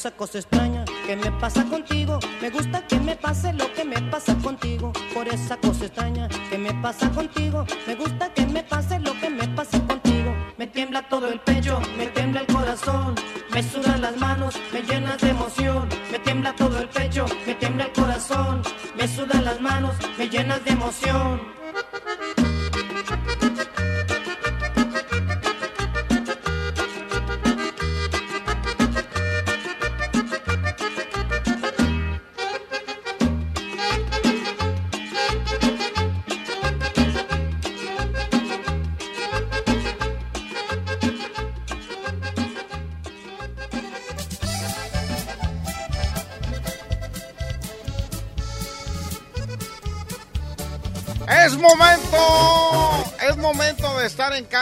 [0.03, 2.19] Esa cosa extraña que me pasa contigo.
[2.41, 4.93] Me gusta que me pase lo que me pasa contigo.
[5.15, 7.65] Por esa cosa extraña que me pasa contigo.
[7.87, 10.35] Me gusta que me pase lo que me pasa contigo.
[10.59, 13.15] Me tiembla todo el pecho, me tiembla el corazón.
[13.55, 15.89] Me sudan las manos, me llenas de emoción.
[16.11, 18.63] Me tiembla todo el pecho, me tiembla el corazón.
[18.97, 21.42] Me sudan las manos, me llenas de emoción.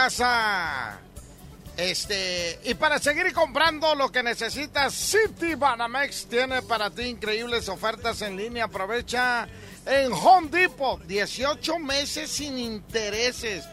[0.01, 0.99] Casa.
[1.77, 8.23] Este, y para seguir comprando lo que necesitas, City Banamex tiene para ti increíbles ofertas
[8.23, 8.65] en línea.
[8.65, 9.47] Aprovecha
[9.85, 13.63] en Home Depot 18 meses sin intereses,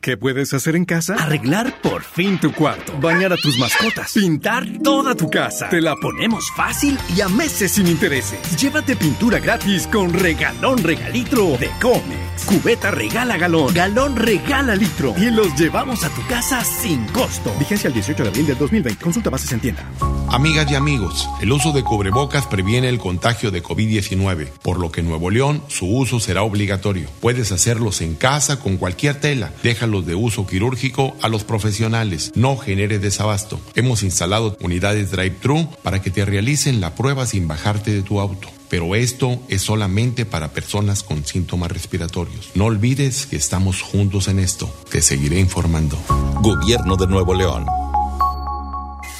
[0.00, 1.14] ¿Qué puedes hacer en casa?
[1.14, 2.92] Arreglar por fin tu cuarto.
[3.00, 4.12] Bañar a tus mascotas.
[4.12, 5.68] Pintar toda tu casa.
[5.68, 8.38] Te la ponemos fácil y a meses sin intereses.
[8.60, 12.44] Llévate pintura gratis con regalón regalitro de Comex.
[12.44, 13.72] Cubeta regala galón.
[13.72, 15.14] Galón regala litro.
[15.16, 17.54] Y los llevamos a tu casa sin costo.
[17.58, 19.02] Vigencia el 18 de abril del 2020.
[19.02, 19.88] Consulta bases en tienda.
[20.28, 25.00] Amigas y amigos, el uso de cubrebocas previene el contagio de COVID-19, por lo que
[25.00, 27.08] en Nuevo León su uso será obligatorio.
[27.20, 29.52] Puedes hacerlos en casa con cualquier tela.
[29.62, 32.32] Déjalos de uso quirúrgico a los profesionales.
[32.34, 33.60] No genere desabasto.
[33.76, 38.48] Hemos instalado unidades drive-thru para que te realicen la prueba sin bajarte de tu auto.
[38.68, 42.50] Pero esto es solamente para personas con síntomas respiratorios.
[42.54, 44.68] No olvides que estamos juntos en esto.
[44.90, 45.96] Te seguiré informando.
[46.42, 47.64] Gobierno de Nuevo León.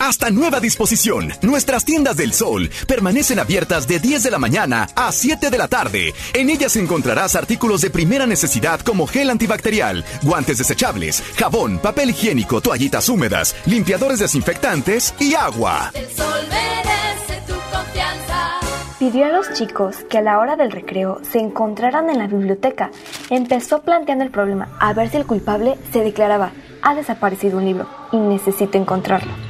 [0.00, 5.12] Hasta nueva disposición, nuestras tiendas del sol permanecen abiertas de 10 de la mañana a
[5.12, 6.14] 7 de la tarde.
[6.32, 12.62] En ellas encontrarás artículos de primera necesidad como gel antibacterial, guantes desechables, jabón, papel higiénico,
[12.62, 15.90] toallitas húmedas, limpiadores desinfectantes y agua.
[15.92, 18.58] El sol merece tu confianza.
[18.98, 22.90] Pidió a los chicos que a la hora del recreo se encontraran en la biblioteca.
[23.28, 27.86] Empezó planteando el problema a ver si el culpable se declaraba, ha desaparecido un libro
[28.12, 29.49] y necesito encontrarlo.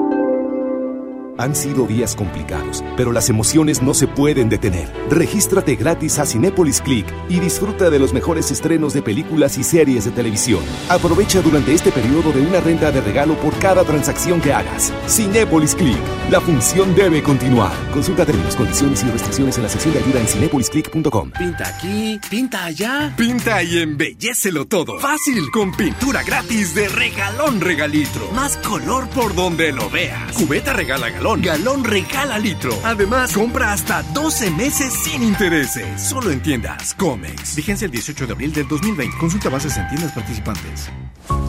[1.37, 4.91] Han sido días complicados, pero las emociones no se pueden detener.
[5.09, 10.05] Regístrate gratis a Cinépolis Click y disfruta de los mejores estrenos de películas y series
[10.05, 10.61] de televisión.
[10.89, 14.93] Aprovecha durante este periodo de una renta de regalo por cada transacción que hagas.
[15.07, 15.97] Cinépolis Click.
[16.29, 17.73] La función debe continuar.
[17.91, 21.31] Consulta términos, condiciones y restricciones en la sección de ayuda en cinépolisclick.com.
[21.31, 23.13] Pinta aquí, pinta allá.
[23.17, 24.99] Pinta y embellecelo todo.
[24.99, 28.31] Fácil, con pintura gratis de regalón regalitro.
[28.31, 30.33] Más color por donde lo veas.
[30.33, 32.77] Cubeta regala galón, galón regala litro.
[32.83, 36.01] Además, compra hasta 12 meses sin intereses.
[36.01, 37.55] Solo en tiendas Comex.
[37.55, 39.17] Vigencia el 18 de abril del 2020.
[39.17, 40.89] Consulta bases en tiendas participantes.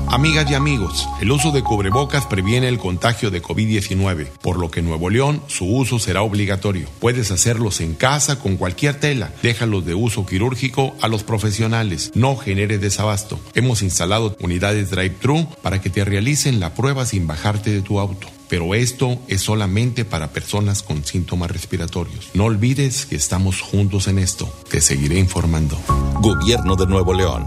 [0.09, 4.81] Amigas y amigos, el uso de cubrebocas previene el contagio de COVID-19, por lo que
[4.81, 6.87] en Nuevo León su uso será obligatorio.
[7.01, 9.33] Puedes hacerlos en casa con cualquier tela.
[9.43, 12.13] Déjalos de uso quirúrgico a los profesionales.
[12.15, 13.41] No genere desabasto.
[13.55, 18.29] Hemos instalado unidades drive-thru para que te realicen la prueba sin bajarte de tu auto.
[18.53, 22.29] Pero esto es solamente para personas con síntomas respiratorios.
[22.35, 24.47] No olvides que estamos juntos en esto.
[24.69, 25.79] Te seguiré informando.
[26.21, 27.47] Gobierno de Nuevo León.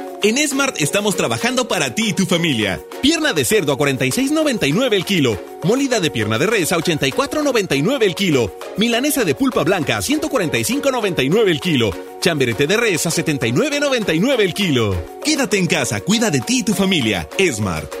[0.23, 2.79] En Smart estamos trabajando para ti y tu familia.
[3.01, 5.41] Pierna de cerdo a 46.99 el kilo.
[5.63, 8.55] Molida de pierna de res a 84.99 el kilo.
[8.77, 11.91] Milanesa de pulpa blanca a 145.99 el kilo.
[12.19, 14.95] Chamberete de res a 79.99 el kilo.
[15.23, 17.27] Quédate en casa, cuida de ti y tu familia.
[17.51, 18.00] Smart.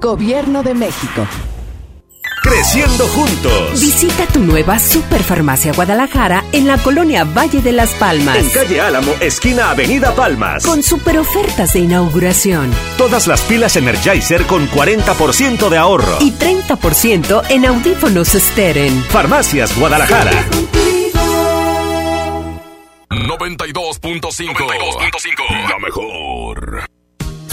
[0.00, 1.26] Gobierno de México.
[2.42, 3.82] Creciendo juntos.
[3.82, 8.38] Visita tu nueva Superfarmacia Guadalajara en la colonia Valle de las Palmas.
[8.38, 10.64] En calle Álamo, esquina Avenida Palmas.
[10.64, 12.72] Con super ofertas de inauguración.
[12.96, 16.16] Todas las pilas Energizer con 40% de ahorro.
[16.20, 19.04] Y 30% en audífonos Steren.
[19.04, 20.46] Farmacias Guadalajara.
[23.10, 25.68] 92.5.
[25.68, 26.99] La mejor.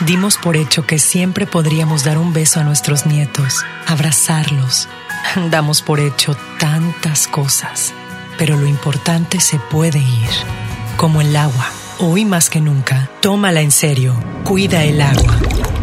[0.00, 4.88] Dimos por hecho que siempre podríamos dar un beso a nuestros nietos, abrazarlos.
[5.50, 7.94] Damos por hecho tantas cosas,
[8.36, 10.30] pero lo importante se puede ir,
[10.96, 11.70] como el agua.
[12.00, 14.16] Hoy más que nunca, tómala en serio.
[14.42, 15.38] Cuida el agua.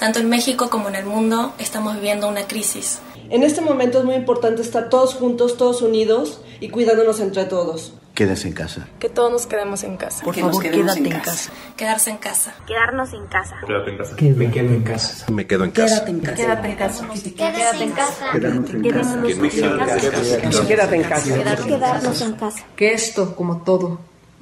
[0.00, 3.00] Tanto en México como en el mundo estamos viviendo una crisis.
[3.28, 7.92] En este momento es muy importante estar todos juntos, todos unidos y cuidándonos entre todos.
[8.14, 8.88] Quédese en casa.
[8.98, 10.24] Que todos nos quedemos en casa.
[10.24, 11.52] Por favor, quédate en casa.
[11.76, 12.54] Quedarse en casa.
[12.66, 13.56] Quedarnos en casa.
[13.66, 14.14] Quédate en casa.
[14.18, 15.30] Me quedo en casa.
[15.30, 16.04] Me quedo en casa.
[16.04, 16.38] Quédate en casa.
[16.38, 17.06] Quédate en casa.
[17.36, 19.22] Quédate en casa.
[19.22, 20.66] Quédate en casa.
[20.66, 21.66] Quédate en casa.
[21.66, 22.64] Quedarnos en casa.
[22.74, 24.00] Que esto, como todo,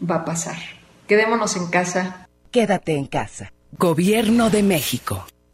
[0.09, 0.57] va a pasar.
[1.09, 2.29] Quedémonos en casa.
[2.53, 3.53] Quédate en casa.
[3.77, 5.27] Gobierno de México.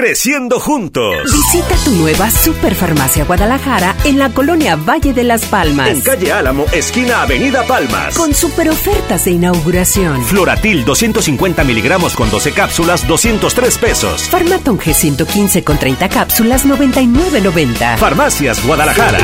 [0.00, 1.24] Creciendo juntos.
[1.24, 5.88] Visita tu nueva Superfarmacia Guadalajara en la colonia Valle de las Palmas.
[5.88, 8.16] En calle Álamo, esquina Avenida Palmas.
[8.16, 10.22] Con super ofertas de inauguración.
[10.22, 14.22] Floratil 250 miligramos con 12 cápsulas, 203 pesos.
[14.28, 17.98] Farmaton G115 con 30 cápsulas, 99.90.
[17.98, 19.18] Farmacias Guadalajara.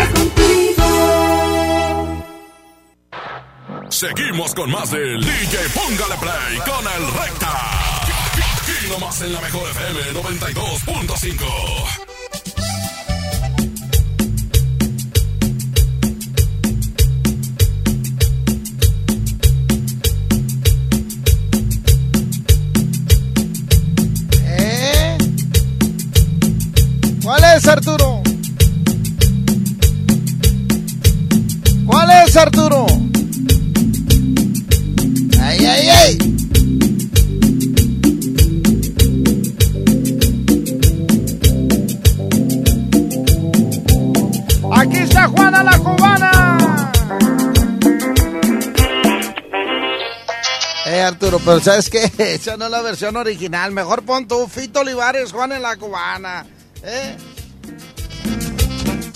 [3.91, 7.64] Seguimos con más del DJ Póngale Play con el Recta.
[8.85, 11.45] Aquí nomás en la mejor FM 92.5.
[24.43, 25.17] ¿Eh?
[27.23, 28.23] ¿Cuál es, Arturo?
[31.87, 33.04] ¿Cuál es, Arturo?
[51.39, 52.11] Pero ¿sabes qué?
[52.19, 53.73] Esa no es la versión original.
[53.73, 56.47] Mejor pon tú, Fito Olivares, Juana la cubana.
[56.83, 57.17] ¿Eh?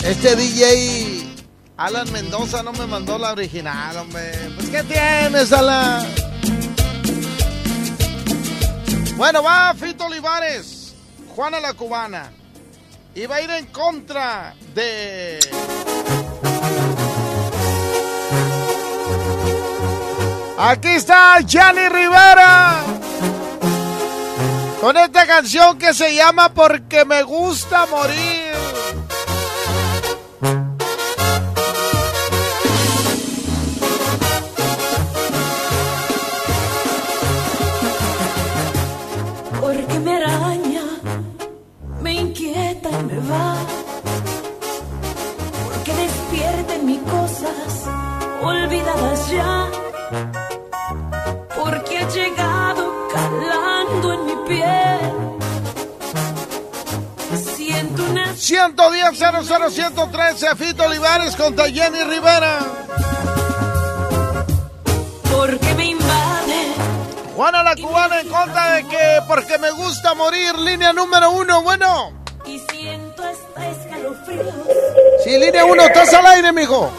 [0.03, 1.29] Este DJ
[1.77, 4.31] Alan Mendoza no me mandó la original, hombre.
[4.55, 6.05] Pues, ¿qué tienes, Alan?
[9.15, 10.93] Bueno, va Fito Olivares,
[11.35, 12.31] Juana la cubana.
[13.15, 15.39] Y va a ir en contra de...
[20.61, 22.83] Aquí está Gianni Rivera.
[24.81, 28.51] Con esta canción que se llama Porque me gusta morir.
[39.61, 40.83] Porque me araña,
[42.01, 43.55] me inquieta y me va.
[45.69, 47.85] Porque despierta en mí cosas
[48.43, 49.69] olvidadas ya.
[58.49, 62.57] 110-00113, Fito Olivares contra Jenny Rivera.
[65.31, 66.73] Porque me invade.
[67.35, 72.11] Juana la cubana en contra de que porque me gusta morir, línea número uno, bueno.
[72.43, 74.55] Y siento hasta escalofríos.
[75.23, 76.89] Sí, línea uno, estás al aire, mijo.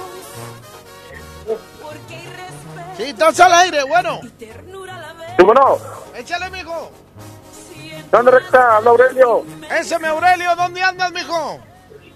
[2.97, 4.21] Sí, estás al aire, bueno.
[5.37, 5.79] ¿Cómo no?
[6.15, 6.93] Échale, mijo.
[8.11, 8.77] ¿Dónde recta?
[8.77, 9.45] Habla Aurelio.
[9.71, 11.61] Ese mi Aurelio, ¿dónde andas, mijo?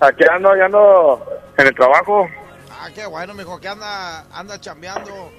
[0.00, 1.24] Aquí ando, ya ando
[1.56, 2.26] en el trabajo.
[2.70, 5.30] Ah, qué bueno, mijo, que anda, anda chambeando.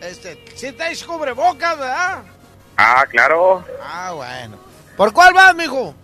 [0.00, 2.18] Este, sí te cubrebocas, ¿verdad?
[2.76, 3.64] Ah, claro.
[3.82, 4.58] Ah, bueno.
[4.96, 5.94] ¿Por cuál vas, mijo?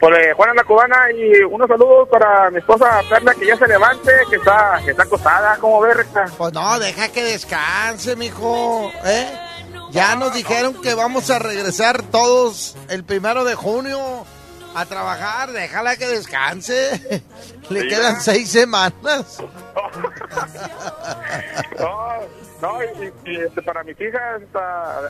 [0.00, 3.66] Por eh, Juana la Cubana y unos saludos para mi esposa Perla que ya se
[3.66, 5.56] levante, que está, que está acostada.
[5.58, 6.26] ¿Cómo ves, recta?
[6.36, 8.92] Pues no, deja que descanse, mijo.
[9.04, 9.47] ¿Eh?
[9.90, 14.26] Ya nos dijeron que vamos a regresar todos el primero de junio
[14.74, 15.52] a trabajar.
[15.52, 17.22] Déjala que descanse.
[17.70, 19.38] Le Sí, quedan seis semanas.
[21.78, 22.18] No,
[22.60, 24.40] no, y, y, este, para mis hijas,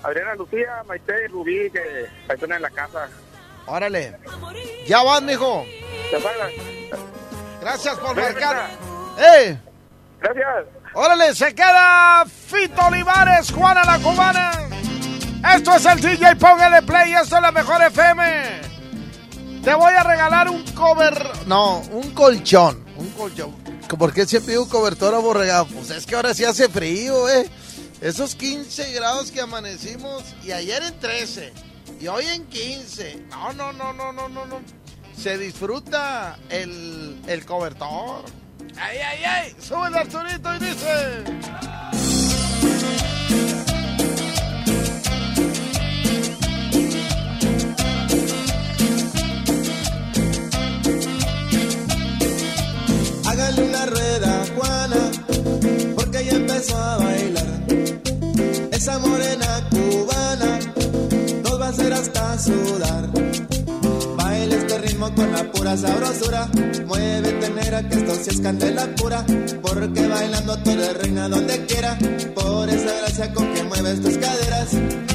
[0.02, 3.08] Adriana Lucía, Maite y Rubí, que están en la casa.
[3.66, 4.16] Órale.
[4.86, 5.64] Ya vas, mijo.
[7.60, 8.70] Gracias por marcar.
[9.18, 9.58] ¡Eh!
[10.20, 10.66] Gracias.
[10.94, 14.67] Órale, se queda Fito Olivares, Juana la Cubana.
[15.54, 18.60] Esto es el DJ, póngale play, esto es la mejor FM.
[19.62, 23.54] Te voy a regalar un cover, no, un colchón, un colchón.
[23.98, 25.66] ¿Por qué siempre digo cobertor aborregado?
[25.66, 27.48] Pues es que ahora sí hace frío, eh.
[28.00, 31.52] Esos 15 grados que amanecimos y ayer en 13
[32.00, 33.24] y hoy en 15.
[33.30, 34.60] No, no, no, no, no, no, no.
[35.16, 38.24] Se disfruta el, el cobertor.
[38.80, 39.56] ¡Ay, ay, ay!
[39.60, 42.07] Sube el Arturito y dice...
[53.58, 55.10] en la rueda Juana,
[55.96, 57.46] porque ella empezó a bailar.
[58.72, 60.58] Esa morena cubana
[61.42, 63.10] nos va a hacer hasta sudar.
[64.16, 66.48] Baila este ritmo con la pura sabrosura,
[66.86, 69.24] muévete negra que esto sí es candela pura,
[69.62, 71.98] porque bailando tú eres reina donde quiera,
[72.34, 75.07] por esa gracia con que mueves tus caderas.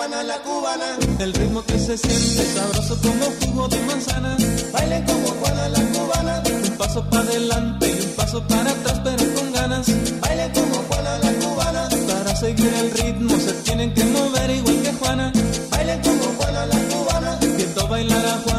[0.00, 0.96] Juana la cubana.
[1.18, 4.34] El ritmo que se siente sabroso como jugo de manzana.
[4.72, 6.42] Baile como Juana la cubana.
[6.46, 9.86] Un paso para adelante y un paso para atrás, pero con ganas.
[10.22, 11.88] Baile como Juana la cubana.
[12.08, 15.32] Para seguir el ritmo se tienen que mover igual que Juana.
[15.70, 17.38] Baile como Juana la cubana.
[17.58, 18.49] Viendo bailar a Juana,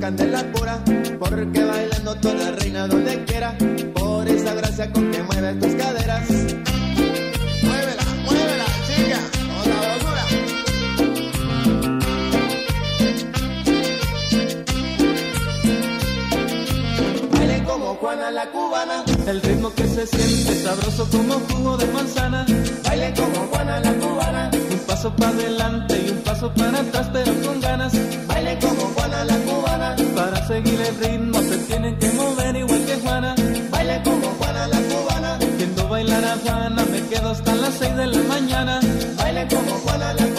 [0.00, 0.82] candela pura.
[1.18, 3.56] Porque bailando eres reina donde quiera.
[3.94, 6.28] Por esa gracia con que mueves tus caderas.
[7.62, 10.24] Muévela, muévela, chica, con sabrosura.
[17.32, 19.04] Baile como Juana la cubana.
[19.26, 22.46] El ritmo que se siente sabroso como jugo de manzana.
[22.84, 24.50] Baile como Juana la cubana.
[24.54, 27.92] Un paso para adelante y un paso para atrás, pero con ganas.
[28.26, 29.96] Baile como La cubana.
[30.14, 33.34] Para seguir el ritmo se tienen que mover igual que Juana.
[33.70, 35.38] Baile como Juana la cubana.
[35.58, 38.80] Viendo bailar a Juana, me quedo hasta las 6 de la mañana.
[39.18, 40.29] Baile como Juana la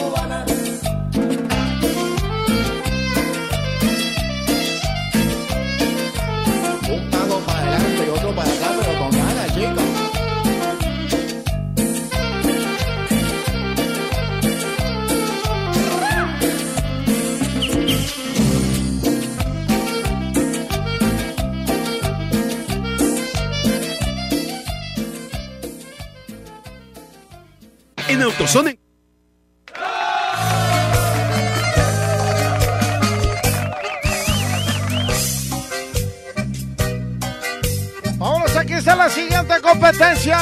[38.18, 40.40] Vámonos, aquí está la siguiente competencia.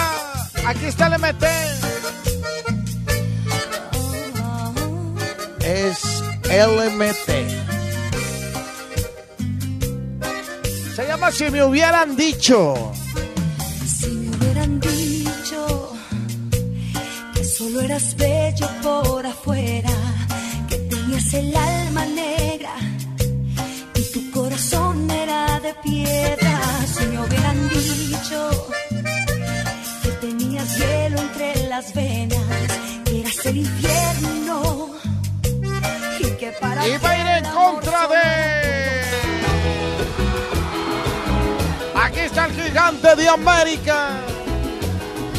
[0.66, 1.44] Aquí está el MT.
[5.62, 7.30] Es LMT.
[10.96, 12.94] Se llama Si me hubieran dicho.
[18.00, 19.90] Eras bello por afuera,
[20.70, 22.74] que tenías el alma negra
[23.94, 26.62] y tu corazón era de piedra.
[26.86, 28.68] Si me hubieran dicho
[30.04, 32.40] que tenías hielo entre las venas,
[33.06, 34.90] que eras el infierno
[36.20, 39.00] y que para Y va a ir en contra de.
[42.02, 44.12] Aquí está el gigante de América.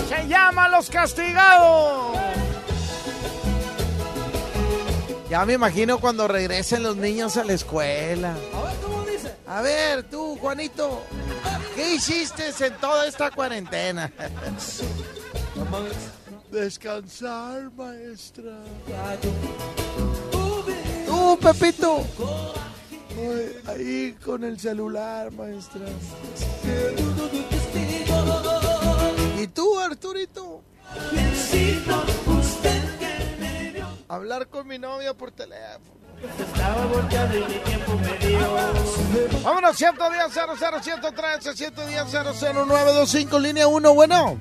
[0.08, 2.29] Se llama Los Castigados.
[5.30, 8.34] Ya me imagino cuando regresen los niños a la escuela.
[8.52, 9.36] A ver, ¿cómo dice?
[9.46, 11.04] A ver, tú, Juanito,
[11.76, 14.10] ¿qué hiciste en toda esta cuarentena?
[16.50, 18.58] Descansar, maestra.
[21.06, 22.04] Tú, Pepito.
[23.16, 25.86] Ay, ahí con el celular, maestra.
[29.40, 30.62] ¿Y tú, Arturito?
[34.10, 36.00] Hablar con mi novia por teléfono.
[39.44, 44.40] Vámonos, 110 00 113 110 00925 línea 1, bueno.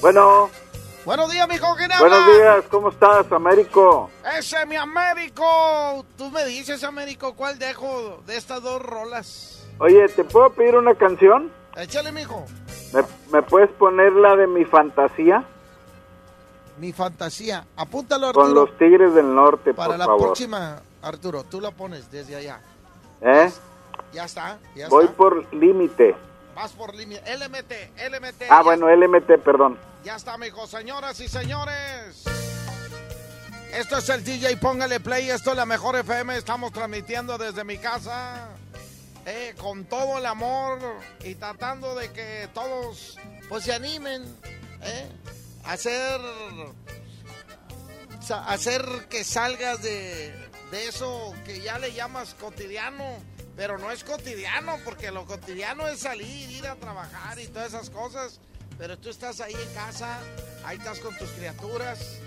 [0.00, 0.48] Bueno,
[1.04, 2.08] Buenos días, mijo, ¿quién habla?
[2.08, 4.10] buenos días, ¿cómo estás, Américo?
[4.38, 6.06] Ese es mi Américo.
[6.16, 9.68] Tú me dices, Américo, ¿cuál dejo de estas dos rolas?
[9.78, 11.52] Oye, ¿te puedo pedir una canción?
[11.76, 12.46] Échale, mijo.
[12.94, 15.44] ¿Me, me puedes poner la de mi fantasía?
[16.78, 17.66] Mi fantasía.
[17.76, 18.44] Apúntalo, Arturo.
[18.46, 20.22] Con los Tigres del Norte, Para por la favor.
[20.22, 22.60] próxima, Arturo, tú la pones desde allá.
[23.22, 23.50] ¿Eh?
[24.12, 25.16] Ya está, ya Voy está.
[25.16, 26.14] por límite.
[26.54, 27.20] Vas por línea.
[27.22, 27.72] LMT,
[28.10, 28.42] LMT.
[28.50, 29.78] Ah, bueno, LMT, perdón.
[30.04, 30.66] Ya está, mijo.
[30.66, 32.24] Señoras y señores.
[33.72, 35.28] Esto es el DJ, póngale play.
[35.30, 36.36] Esto es la mejor FM.
[36.36, 38.48] Estamos transmitiendo desde mi casa.
[39.28, 40.78] eh, con todo el amor
[41.24, 44.22] y tratando de que todos pues se animen.
[44.82, 45.10] eh,
[45.66, 46.20] hacer
[48.46, 50.34] hacer que salgas de,
[50.70, 53.04] de eso que ya le llamas cotidiano,
[53.56, 57.90] pero no es cotidiano, porque lo cotidiano es salir, ir a trabajar y todas esas
[57.90, 58.40] cosas,
[58.78, 60.18] pero tú estás ahí en casa,
[60.64, 62.18] ahí estás con tus criaturas,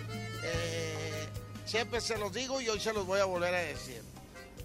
[0.44, 1.28] eh,
[1.66, 4.02] siempre se los digo y hoy se los voy a volver a decir.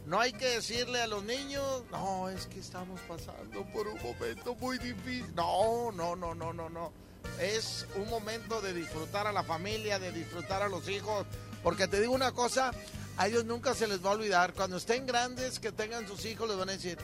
[0.07, 4.55] No hay que decirle a los niños, no, es que estamos pasando por un momento
[4.57, 5.35] muy difícil.
[5.35, 6.93] No, no, no, no, no, no.
[7.41, 11.27] Es un momento de disfrutar a la familia, de disfrutar a los hijos.
[11.63, 12.73] Porque te digo una cosa,
[13.17, 14.53] a ellos nunca se les va a olvidar.
[14.53, 16.99] Cuando estén grandes, que tengan sus hijos, les van a decir,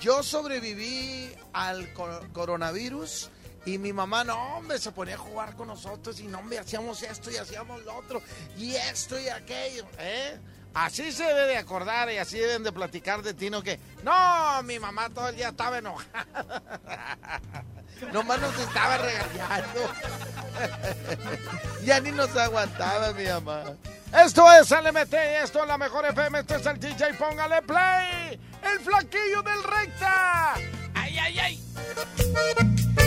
[0.00, 3.30] yo sobreviví al co- coronavirus
[3.64, 7.02] y mi mamá, no, hombre, se ponía a jugar con nosotros y no, hombre, hacíamos
[7.02, 8.20] esto y hacíamos lo otro
[8.58, 10.36] y esto y aquello, ¿eh?
[10.74, 14.62] Así se debe de acordar y así deben de platicar de ti, no que, no,
[14.62, 16.62] mi mamá todo el día estaba enojada.
[18.12, 19.92] Nomás nos estaba regañando.
[21.84, 23.64] ya ni nos aguantaba mi mamá.
[24.12, 28.40] Esto es LMT, esto es la mejor FM, esto es el DJ, póngale play.
[28.62, 30.54] El flaquillo del recta.
[30.94, 33.01] Ay, ay, ay.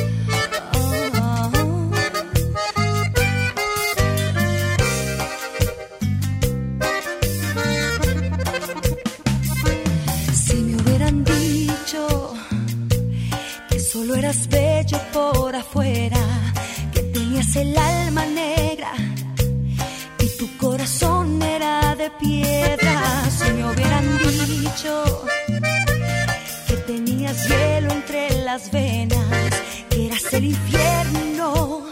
[14.26, 16.18] Eras bello por afuera,
[16.92, 18.92] que tenías el alma negra
[20.18, 22.96] y tu corazón era de piedra,
[23.30, 25.26] si me hubieran dicho
[26.68, 29.28] que tenías hielo entre las venas,
[29.92, 31.84] que eras el infierno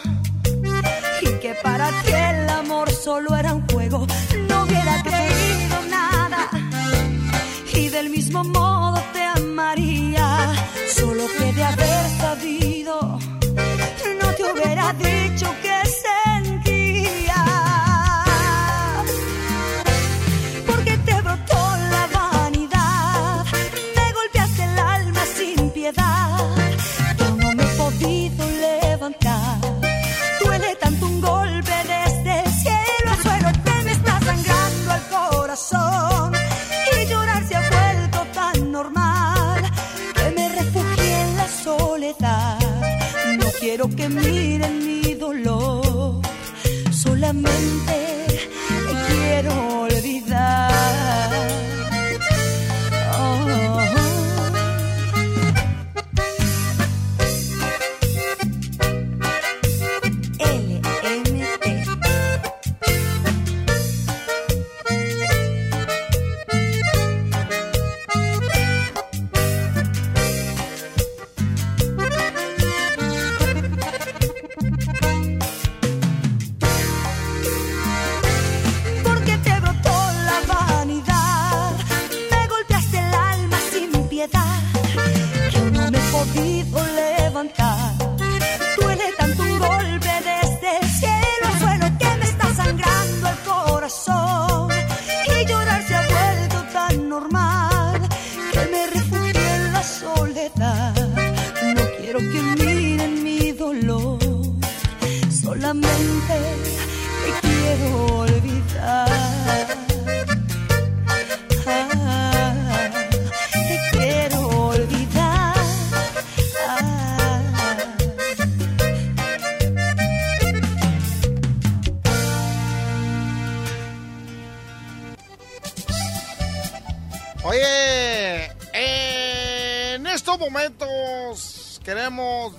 [1.21, 4.07] y que para ti el amor solo era un juego,
[4.49, 6.49] no hubiera creído nada
[7.75, 9.42] y del mismo modo te amaría.
[44.21, 44.82] Quiero que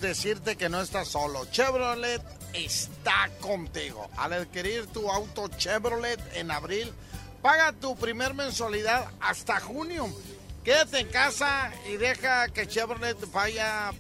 [0.05, 1.47] decirte que no estás solo.
[1.51, 2.23] Chevrolet
[2.53, 4.09] está contigo.
[4.17, 6.93] Al adquirir tu auto Chevrolet en abril,
[7.43, 10.09] paga tu primer mensualidad hasta junio.
[10.63, 13.93] Quédate en casa y deja que Chevrolet vaya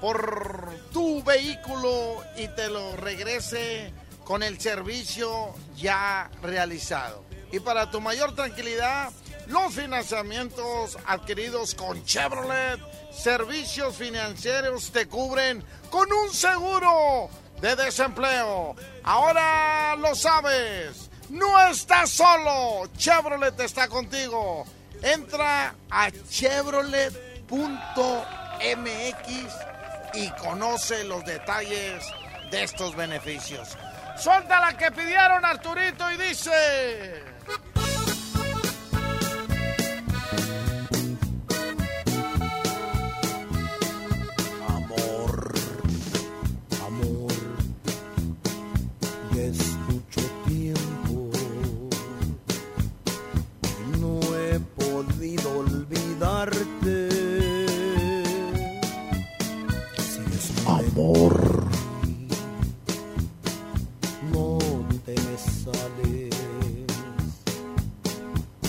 [0.00, 3.92] por tu vehículo y te lo regrese
[4.24, 7.24] con el servicio ya realizado.
[7.52, 9.10] Y para tu mayor tranquilidad,
[9.50, 12.80] los financiamientos adquiridos con Chevrolet,
[13.12, 17.28] servicios financieros te cubren con un seguro
[17.60, 18.76] de desempleo.
[19.02, 24.64] Ahora lo sabes, no estás solo, Chevrolet está contigo.
[25.02, 27.50] Entra a chevrolet.mx
[30.14, 32.04] y conoce los detalles
[32.50, 33.76] de estos beneficios.
[34.16, 37.24] Suelta la que pidieron Arturito y dice...
[55.20, 57.08] podido olvidarte.
[60.66, 61.68] Amor.
[64.32, 64.58] No
[65.04, 66.34] te me sales.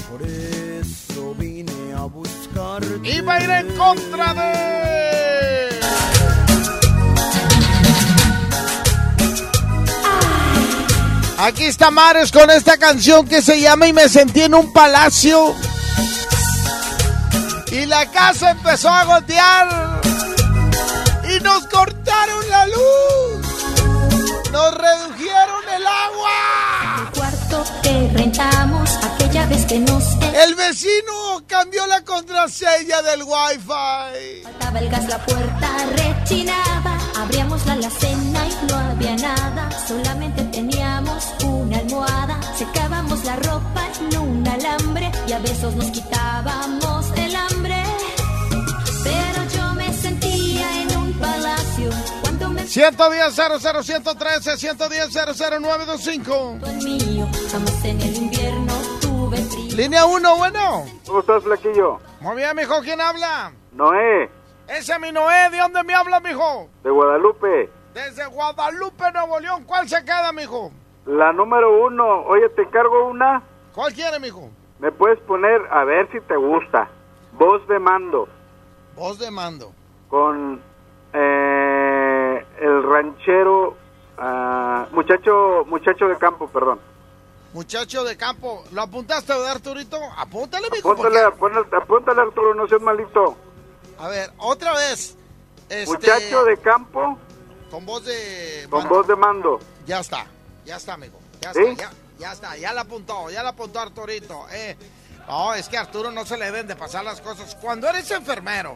[0.09, 2.99] Por eso vine a buscarte.
[3.01, 5.69] Y va a ir en contra de.
[11.37, 15.55] Aquí está Mares con esta canción que se llama Y me sentí en un palacio.
[17.71, 20.01] Y la casa empezó a gotear.
[21.23, 24.51] Y nos cortaron la luz.
[24.51, 26.97] Nos redujeron el agua.
[26.99, 30.03] El cuarto que rentamos aquella vez que nos
[30.45, 34.43] El vecino cambió la contraseña del wifi.
[34.43, 36.97] faltaba el gas, la puerta rechinaba.
[37.15, 39.69] Abríamos la alacena y no había nada.
[39.87, 42.37] Solamente teníamos una almohada.
[42.57, 46.90] Secábamos la ropa en un alambre y a besos nos quitábamos
[52.71, 56.59] 110 00 113 110 00925.
[56.65, 57.27] el mío.
[57.51, 59.75] Jamás en el invierno tuve frío.
[59.75, 60.85] Línea 1, bueno.
[61.05, 61.99] ¿Cómo estás, Flaquillo?
[62.21, 63.51] Muy bien, mijo, ¿quién habla?
[63.73, 64.29] Noé,
[64.69, 66.69] Ese es mi Noé, ¿de dónde me habla, mijo?
[66.81, 67.69] de Guadalupe.
[67.93, 69.65] Desde Guadalupe, Nuevo León.
[69.65, 70.71] ¿Cuál se queda, mijo?
[71.05, 72.21] La número uno.
[72.21, 73.43] Oye, te cargo una.
[73.75, 74.49] ¿Cuál quiere, mijo?
[74.79, 76.87] Me puedes poner, a ver si te gusta.
[77.33, 78.29] Voz de mando.
[78.95, 79.73] Voz de mando.
[80.07, 80.61] Con
[82.61, 83.75] el ranchero.
[84.17, 86.79] ah, muchacho muchacho de campo, perdón.
[87.53, 89.97] Muchacho de campo, ¿lo apuntaste, verdad, Arturito?
[90.17, 90.91] Apúntale, mijo.
[90.91, 93.35] Apúntale, apúntale, apúntale, Arturo, no seas malito.
[93.99, 95.17] A ver, otra vez.
[95.69, 97.17] Este, Muchacho de campo
[97.69, 98.67] Con voz de...
[98.69, 98.95] con mando.
[98.95, 99.59] voz de mando.
[99.85, 100.25] Ya está,
[100.65, 101.17] ya está, amigo.
[101.41, 101.61] Ya ¿Sí?
[101.61, 104.45] está, ya, ya está, ya la apuntó, ya la apuntó Arturito.
[104.51, 104.77] Eh.
[105.27, 107.55] No, es que a Arturo no se le deben de pasar las cosas.
[107.55, 108.75] Cuando eres enfermero,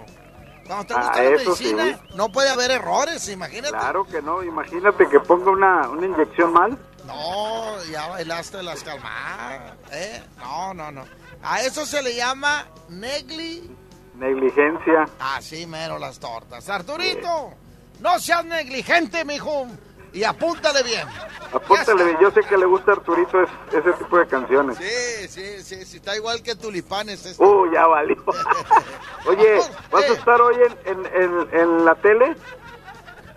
[0.66, 2.16] cuando te Ah, la medicina, sí.
[2.16, 3.70] no puede haber errores, imagínate.
[3.70, 6.78] Claro que no, imagínate que ponga una, una inyección mal.
[7.06, 9.74] No, ya bailaste las calmadas.
[9.92, 10.24] ¿eh?
[10.38, 11.04] No, no, no.
[11.44, 13.70] A eso se le llama negli...
[14.16, 15.06] Negligencia.
[15.20, 16.68] Así mero las tortas.
[16.70, 17.52] Arturito,
[18.00, 19.68] no seas negligente, mijo.
[20.16, 21.06] Y apúntale bien.
[21.52, 24.78] Apúntale, yo sé que le gusta a Arturito es- ese tipo de canciones.
[24.78, 27.26] Sí, sí, sí, sí, está igual que tulipanes.
[27.26, 27.44] Este.
[27.44, 28.16] Uh, ya valió.
[29.26, 29.60] Oye,
[29.92, 32.34] ¿vas a estar hoy en, en, en, en la tele?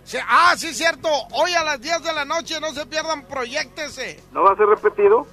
[0.04, 1.08] Sí, ah, sí, cierto.
[1.32, 4.22] Hoy a las 10 de la noche no se pierdan, proyectese.
[4.30, 5.26] ¿No va a ser repetido?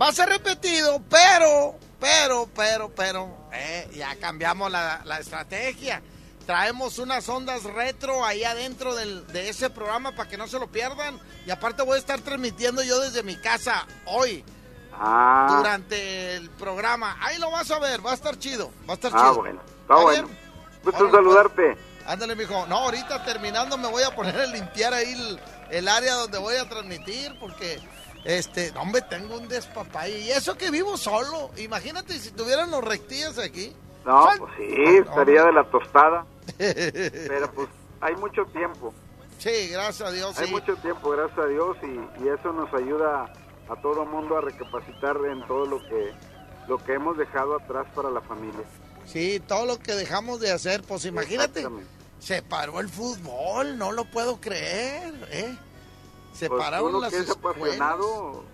[0.00, 6.00] Va a ser repetido, pero, pero, pero, pero, eh, ya cambiamos la, la estrategia.
[6.46, 10.66] Traemos unas ondas retro ahí adentro del- de ese programa para que no se lo
[10.66, 11.18] pierdan.
[11.46, 14.44] Y aparte voy a estar transmitiendo yo desde mi casa hoy,
[14.92, 17.16] Ah, durante el programa.
[17.20, 19.34] Ahí lo vas a ver, va a estar chido, va a estar ah chido.
[19.36, 20.28] bueno, está ¿Está bueno.
[20.84, 21.76] Gusto Órale, saludarte.
[22.06, 22.66] Ándale, mijo.
[22.66, 25.40] No, ahorita terminando me voy a poner a limpiar ahí el,
[25.70, 27.80] el área donde voy a transmitir porque,
[28.24, 30.18] este, hombre, tengo un despapalle.
[30.20, 31.50] Y eso que vivo solo.
[31.56, 33.74] Imagínate si tuvieran los rectillas aquí.
[34.04, 34.66] No, pues sí,
[34.98, 36.26] estaría de la tostada.
[36.58, 37.68] Pero pues
[38.00, 38.92] hay mucho tiempo.
[39.38, 40.52] Sí, gracias a Dios, Hay sí.
[40.52, 43.32] mucho tiempo, gracias a Dios, y, y eso nos ayuda
[43.68, 46.12] a todo mundo a recapacitar en todo lo que
[46.68, 48.62] lo que hemos dejado atrás para la familia.
[49.04, 51.66] Sí, todo lo que dejamos de hacer, pues imagínate.
[52.20, 55.54] Se paró el fútbol, no lo puedo creer, ¿eh?
[56.32, 57.58] Se Pues pararon uno las que es escuelas.
[57.58, 58.44] apasionado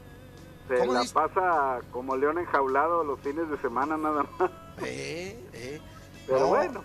[0.67, 4.51] se ¿Cómo la pasa como león enjaulado los fines de semana nada más.
[4.83, 5.81] Eh, eh.
[6.27, 6.47] Pero No.
[6.49, 6.85] bueno,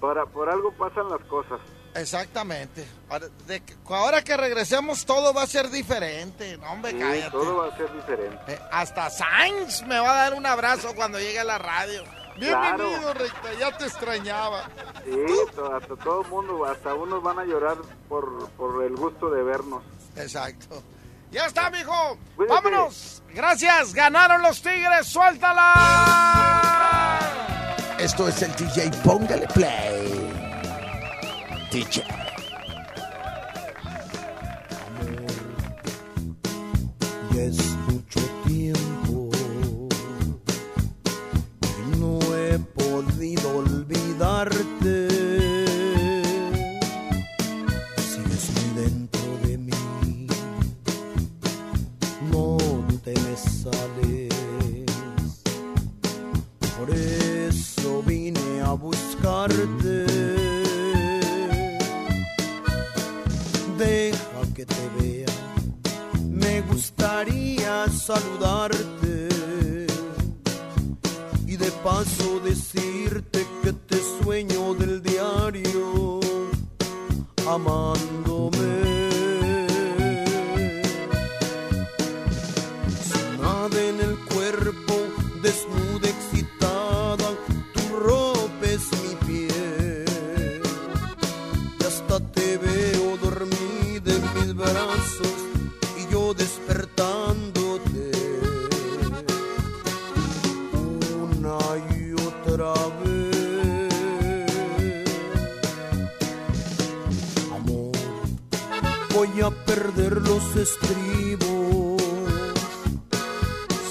[0.00, 1.58] por, por algo pasan las cosas.
[1.94, 2.86] Exactamente.
[3.08, 6.58] Ahora, de que- ahora que regresemos todo va a ser diferente.
[6.58, 7.30] No, hombre, Sí, cállate.
[7.30, 8.52] todo va a ser diferente.
[8.54, 12.02] Eh, hasta Sainz me va a dar un abrazo cuando llegue a la radio.
[12.38, 13.14] Bienvenido, Claro.
[13.14, 14.68] Recta, ya te extrañaba.
[15.06, 15.16] Sí,
[15.54, 17.78] to- hasta todo el mundo, hasta unos van a llorar
[18.10, 19.82] por, por el gusto de vernos.
[20.16, 20.82] Exacto.
[21.30, 22.18] Ya está, mijo.
[22.36, 22.54] Cuídate.
[22.62, 23.22] Vámonos.
[23.34, 23.94] Gracias.
[23.94, 25.06] Ganaron los Tigres.
[25.06, 25.72] Suéltala.
[27.98, 28.90] Esto es el DJ.
[29.02, 30.30] Póngale play.
[31.72, 32.04] DJ.
[37.34, 37.58] Ya es
[37.88, 39.30] mucho tiempo
[41.62, 44.75] y no he podido olvidarte.
[63.78, 65.26] Deja que te vea.
[66.28, 69.28] Me gustaría saludarte.
[71.46, 76.18] Y de paso decirte que te sueño del diario.
[77.48, 78.15] Amándome.
[110.56, 112.02] Los estribos.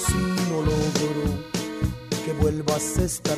[0.05, 0.17] Si
[0.49, 1.23] no logro
[2.25, 3.37] que vuelvas a estar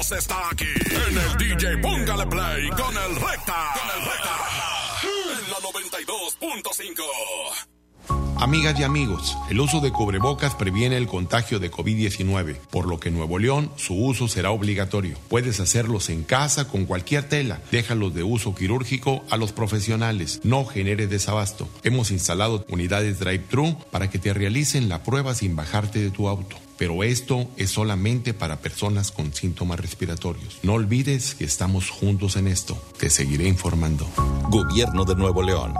[0.00, 0.64] está aquí.
[0.64, 3.74] En el DJ Póngale Play con el Recta.
[3.74, 4.36] Con el Recta.
[5.02, 7.02] En la 92.5.
[8.36, 13.08] Amigas y amigos, el uso de cubrebocas previene el contagio de COVID-19, por lo que
[13.08, 15.18] en Nuevo León su uso será obligatorio.
[15.28, 17.60] Puedes hacerlos en casa con cualquier tela.
[17.72, 20.40] Déjalos de uso quirúrgico a los profesionales.
[20.44, 21.68] No genere desabasto.
[21.82, 26.56] Hemos instalado unidades drive-thru para que te realicen la prueba sin bajarte de tu auto.
[26.78, 30.60] Pero esto es solamente para personas con síntomas respiratorios.
[30.62, 32.80] No olvides que estamos juntos en esto.
[32.98, 34.08] Te seguiré informando.
[34.48, 35.74] Gobierno de Nuevo León.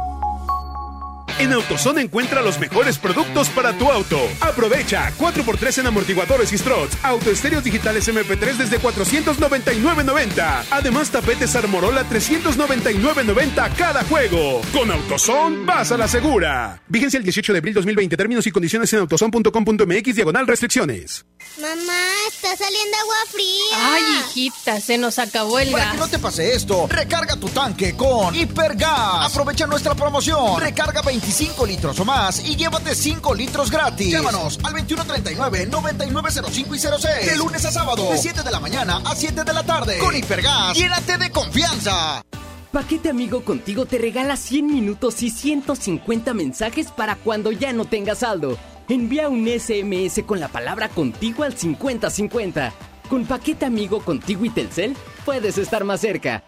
[1.39, 4.19] En AutoZone encuentra los mejores productos para tu auto.
[4.40, 10.65] Aprovecha 4x3 en amortiguadores y struts, autoestéreos digitales MP3 desde 499.90.
[10.70, 14.60] Además tapetes Armorola 399.90 cada juego.
[14.73, 16.82] Con AutoZone vas a la segura.
[16.89, 18.16] Vigencia el 18 de abril 2020.
[18.16, 21.24] Términos y condiciones en autozone.com.mx diagonal restricciones.
[21.60, 23.94] Mamá, está saliendo agua fría.
[23.94, 25.93] Ay, hijita, se nos acabó el Para gas.
[25.94, 29.31] que no te pase esto, recarga tu tanque con Hipergas.
[29.31, 30.60] Aprovecha nuestra promoción.
[30.60, 34.10] Recarga 25 litros o más y llévate 5 litros gratis.
[34.10, 37.26] Llámanos al 2139-9905 y 06.
[37.26, 39.98] De lunes a sábado, de 7 de la mañana a 7 de la tarde.
[39.98, 42.24] Con Hipergas, llénate de confianza.
[42.72, 48.20] Paquete Amigo Contigo te regala 100 minutos y 150 mensajes para cuando ya no tengas
[48.20, 48.56] saldo.
[48.88, 52.72] Envía un SMS con la palabra contigo al 5050.
[53.10, 54.96] Con Paquete Amigo Contigo y Telcel,
[55.26, 56.42] puedes estar más cerca.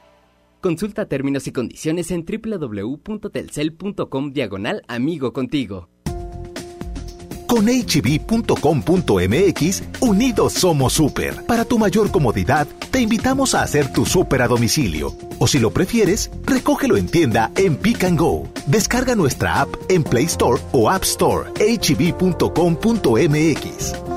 [0.60, 5.88] Consulta términos y condiciones en www.telcel.com diagonal amigo contigo.
[7.50, 8.62] Con hb.com.mx,
[9.98, 11.44] unidos somos super.
[11.46, 15.16] Para tu mayor comodidad, te invitamos a hacer tu super a domicilio.
[15.40, 18.48] O si lo prefieres, recógelo en tienda en Pick and Go.
[18.68, 21.50] Descarga nuestra app en Play Store o App Store.
[21.58, 22.20] hb.com.mx.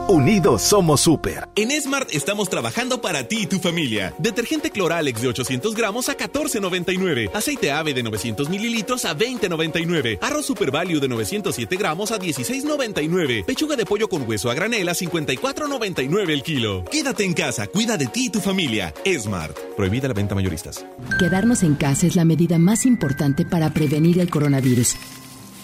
[0.10, 1.48] Unidos somos super.
[1.56, 4.14] En Smart estamos trabajando para ti y tu familia.
[4.18, 7.32] Detergente Cloralex de 800 gramos a 14.99.
[7.34, 10.20] Aceite ave de 900 mililitros a 20.99.
[10.22, 13.46] Arroz Super Value de 907 gramos a 16.99.
[13.46, 16.84] Pechuga de pollo con hueso a granel a 54.99 el kilo.
[16.92, 18.94] Quédate en casa, cuida de ti y tu familia.
[19.06, 19.58] Smart.
[19.78, 20.86] Prohibida la venta mayoristas.
[21.18, 24.98] Quedarnos en casa es la medida más importante para prevenir el coronavirus.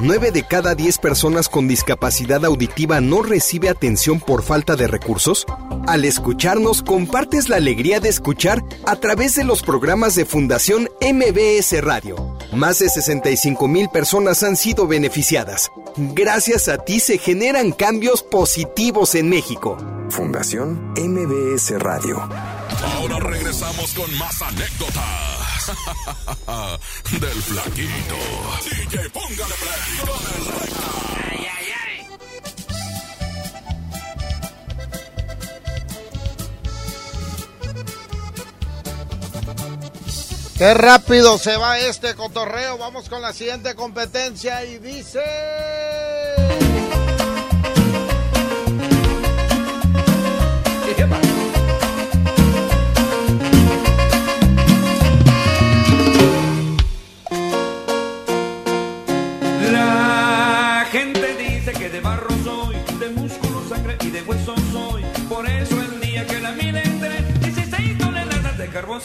[0.00, 5.46] 9 de cada 10 personas con discapacidad auditiva no recibe atención por falta de recursos?
[5.86, 11.80] Al escucharnos, compartes la alegría de escuchar a través de los programas de Fundación MBS
[11.82, 12.36] Radio.
[12.52, 15.70] Más de 65 mil personas han sido beneficiadas.
[15.96, 19.76] Gracias a ti se generan cambios positivos en México.
[20.10, 22.20] Fundación MBS Radio.
[22.96, 25.43] Ahora regresamos con más anécdotas.
[27.20, 28.16] Del flaquito.
[28.64, 30.88] DJ, póngale play con el recta.
[31.30, 32.00] Ay, ay, ay.
[40.58, 42.76] Qué rápido se va este cotorreo.
[42.76, 45.83] Vamos con la siguiente competencia y dice...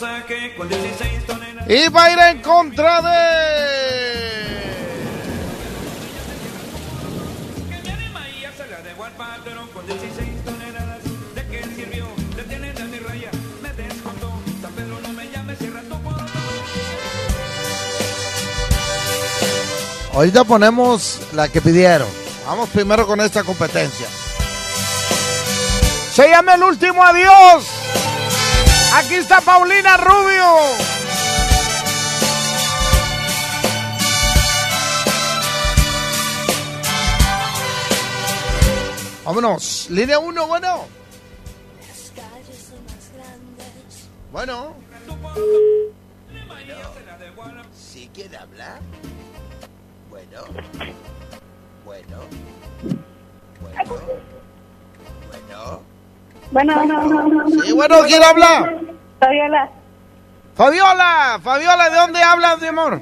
[0.00, 1.70] de carbón saqué con 16 toneladas.
[1.70, 4.60] Y va a ir en contra de...
[8.12, 10.98] Maía se la dejó al patrón con 16 toneladas.
[11.34, 12.06] ¿De qué sirvió?
[12.36, 13.30] De tener a mi raya,
[13.62, 14.32] me descontó.
[14.62, 16.26] San Pedro no me llame, cierra tu portón.
[20.14, 22.08] Ahorita ponemos la que pidieron.
[22.46, 24.08] Vamos primero con esta competencia.
[26.12, 27.79] Se llama el último adiós.
[28.92, 30.44] Aquí está Paulina Rubio.
[39.24, 39.88] Vámonos.
[39.90, 40.86] Línea 1, bueno.
[44.32, 44.74] Bueno.
[47.72, 48.80] ¿Sí quiere hablar?
[50.08, 50.42] Bueno.
[50.76, 50.99] Bueno.
[56.50, 56.74] Bueno.
[56.84, 58.72] Bueno, Sí, bueno, ¿quién habla?
[59.20, 59.70] Fabiola,
[60.54, 63.00] Fabiola, Fabiola, ¿de dónde hablas, mi amor?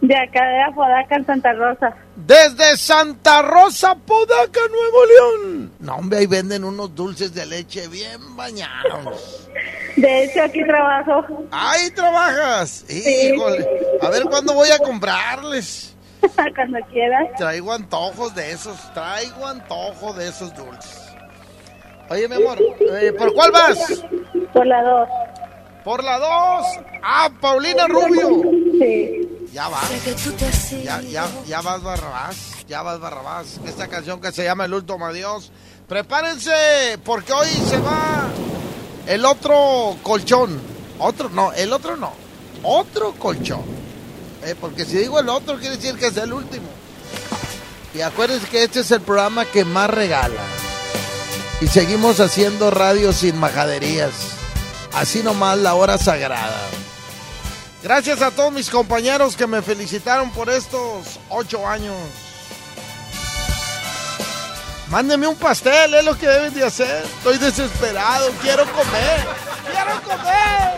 [0.00, 1.94] de acá de Apodaca, en Santa Rosa.
[2.14, 5.72] Desde Santa Rosa, Podaca, Nuevo León.
[5.80, 9.48] No, hombre, ahí venden unos dulces de leche bien bañados.
[9.96, 11.24] De hecho, aquí trabajo.
[11.50, 12.84] ¡Ahí trabajas!
[12.90, 13.66] Híjole.
[14.02, 15.94] A ver cuándo voy a comprarles.
[16.54, 17.28] Cuando quieras.
[17.38, 21.03] Traigo antojos de esos, traigo antojo de esos dulces.
[22.14, 23.76] Oye, mi amor, eh, ¿por cuál vas?
[24.52, 25.08] Por la 2.
[25.82, 26.28] Por la 2.
[27.02, 28.40] Ah, Paulina Rubio.
[28.78, 29.48] Sí.
[29.52, 29.90] Ya vas.
[30.84, 32.66] Ya, ya, ya vas Barrabás.
[32.68, 33.58] Ya vas Barrabás.
[33.66, 35.50] Esta canción que se llama El último adiós.
[35.88, 38.28] Prepárense, porque hoy se va
[39.08, 40.60] el otro colchón.
[41.00, 42.12] Otro, no, el otro no.
[42.62, 43.64] Otro colchón.
[44.44, 46.68] Eh, porque si digo el otro, quiere decir que es el último.
[47.92, 50.42] Y acuérdense que este es el programa que más regala.
[51.64, 54.12] Y seguimos haciendo radio sin majaderías.
[54.92, 56.60] Así nomás la hora sagrada.
[57.82, 61.96] Gracias a todos mis compañeros que me felicitaron por estos ocho años.
[64.90, 67.02] Mándenme un pastel, es lo que deben de hacer.
[67.02, 69.26] Estoy desesperado, quiero comer.
[69.72, 70.74] ¡Quiero comer!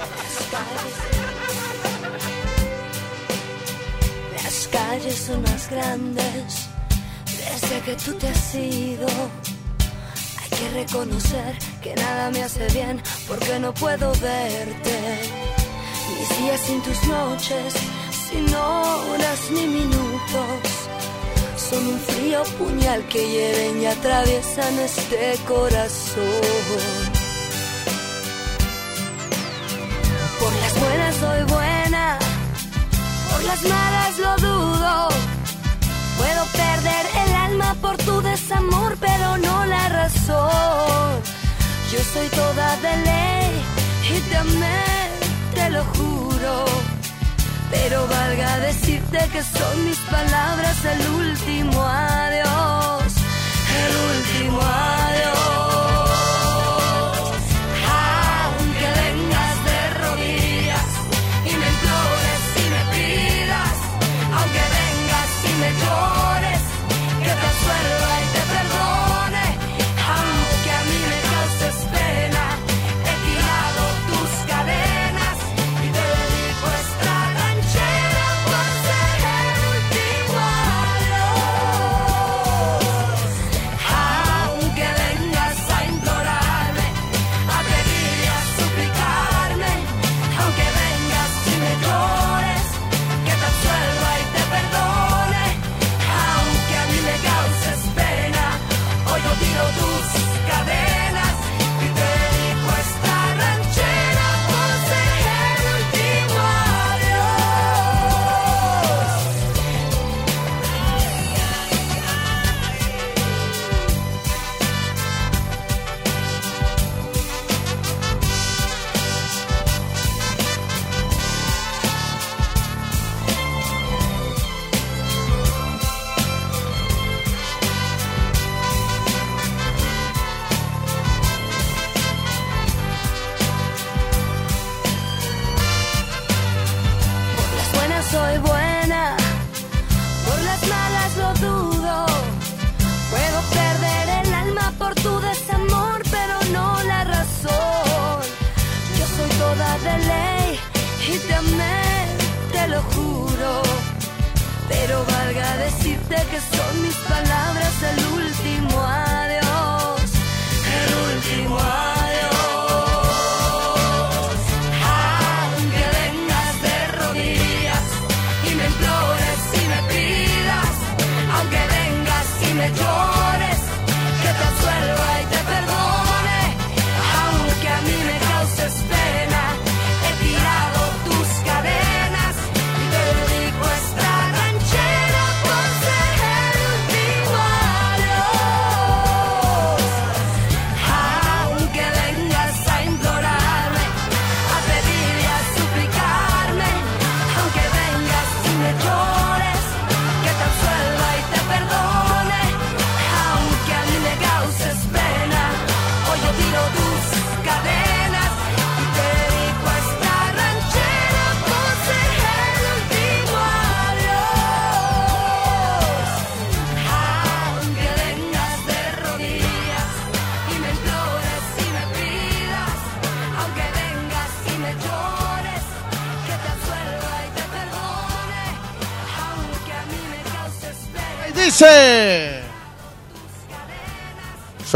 [4.41, 6.69] Las calles son más grandes
[7.27, 9.09] desde que tú te has ido.
[10.51, 14.99] Que reconocer que nada me hace bien porque no puedo verte.
[16.19, 17.75] Mis días sin tus noches,
[18.29, 20.61] sin horas ni minutos,
[21.57, 26.25] son un frío puñal que hieren y atraviesan este corazón.
[30.41, 32.19] Por las buenas soy buena,
[33.31, 35.09] por las malas lo dudo.
[36.17, 37.26] Puedo perder el
[37.81, 41.23] por tu desamor, pero no la razón.
[41.91, 43.51] Yo soy toda de ley
[44.15, 44.85] y te amé,
[45.55, 46.65] te lo juro.
[47.71, 53.13] Pero valga decirte que son mis palabras el último adiós,
[53.85, 55.36] el último adiós.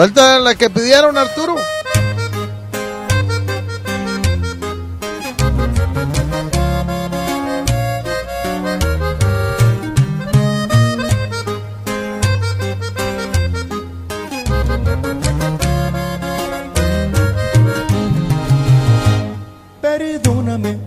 [0.00, 1.56] Suelta la que pidieron, Arturo.
[19.82, 20.78] Perdóname,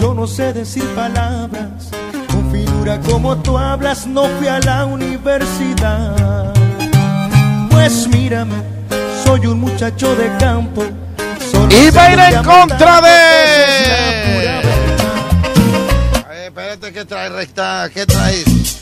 [0.00, 1.90] yo no sé decir palabras.
[2.30, 6.43] Con finura como tú hablas, no fui a la universidad.
[7.86, 8.54] Pues mírame,
[9.26, 10.82] soy un muchacho de campo.
[11.68, 14.62] Y va a ir en contra de- verdad.
[16.30, 17.90] Ay, espérate, ¿qué traes, recta?
[17.92, 18.78] ¿Qué traes?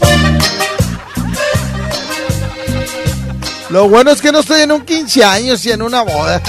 [3.70, 6.40] Lo bueno es que no estoy en un 15 años y en una boda.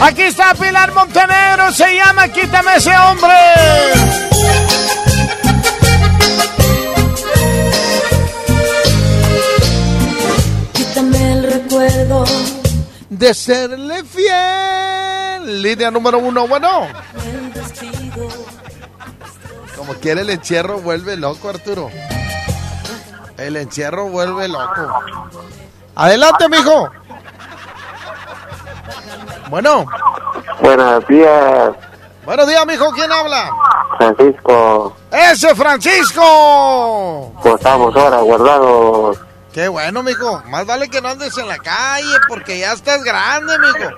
[0.00, 4.65] Aquí está Pilar Montenegro, se llama Quítame ese hombre.
[13.18, 15.62] De serle fiel.
[15.62, 16.86] Línea número uno, bueno.
[19.74, 21.90] Como quiere el encierro vuelve loco, Arturo.
[23.38, 25.00] El encierro vuelve loco.
[25.94, 26.90] Adelante, mijo.
[29.48, 29.86] Bueno,
[30.60, 31.74] Buenos días,
[32.24, 32.90] buenos días, mijo.
[32.92, 33.50] ¿Quién habla?
[33.96, 34.96] Francisco.
[35.10, 37.32] ¡Ese Francisco!
[37.42, 39.25] Pues estamos ahora guardados.
[39.56, 40.42] Qué bueno, mijo.
[40.50, 43.90] Más vale que no andes en la calle porque ya estás grande, mijo.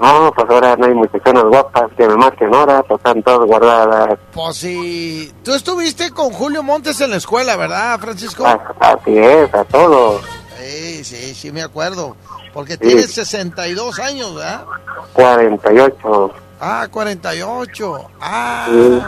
[0.00, 4.18] No, pues ahora no hay muchachonas guapas que me marquen ahora, pues están todas guardadas.
[4.32, 8.46] Pues si tú estuviste con Julio Montes en la escuela, ¿verdad, Francisco?
[8.46, 10.22] A- Así es, a todos.
[10.58, 12.16] Sí, sí, sí, me acuerdo.
[12.54, 12.78] Porque Sí.
[12.80, 14.64] tienes 62 años, ¿verdad?
[15.12, 16.32] 48.
[16.60, 18.10] Ah, 48.
[18.22, 18.68] Ah.
[18.70, 19.02] Sí.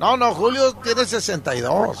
[0.00, 1.96] No, no, Julio tiene 62.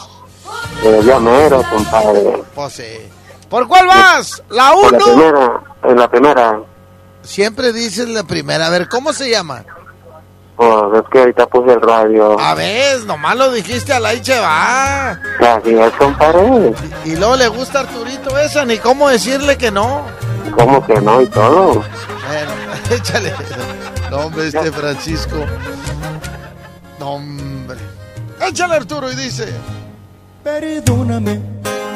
[0.82, 2.42] Eh, ya mero, compadre.
[2.52, 3.08] Pues sí.
[3.48, 4.42] ¿Por cuál vas?
[4.50, 4.98] ¿La En la 1?
[4.98, 6.60] primera, en la primera.
[7.22, 8.66] Siempre dices la primera.
[8.66, 9.64] A ver, ¿cómo se llama?
[10.56, 12.40] Pues es que ahorita puse el radio.
[12.40, 15.10] A ver, nomás lo dijiste a la Iche va.
[15.10, 16.72] Así es, compadre.
[17.04, 20.02] Y luego le gusta a Arturito esa, ni cómo decirle que no.
[20.56, 21.74] ¿Cómo que no y todo?
[21.74, 22.52] Bueno,
[22.90, 23.34] échale.
[24.10, 25.36] No, hombre, este Francisco.
[26.98, 27.78] No, hombre.
[28.40, 29.52] Échale, Arturo, y dice.
[30.42, 31.40] Perdóname,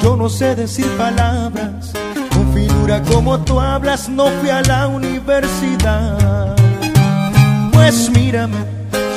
[0.03, 1.93] yo no sé decir palabras.
[2.35, 6.57] Con finura como tú hablas, no fui a la universidad.
[7.73, 8.57] Pues mírame,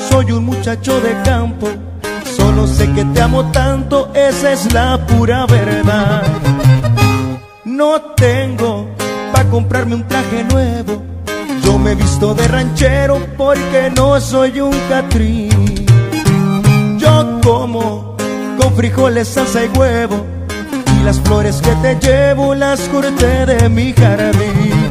[0.10, 1.68] soy un muchacho de campo.
[2.38, 6.24] Solo sé que te amo tanto, esa es la pura verdad.
[7.64, 8.90] No tengo
[9.32, 11.02] para comprarme un traje nuevo.
[11.64, 15.86] Yo me visto de ranchero porque no soy un catrín.
[16.98, 18.16] Yo como
[18.60, 20.43] con frijoles, salsa y huevo.
[21.04, 24.90] Las flores que te llevo las corté de mi jardín.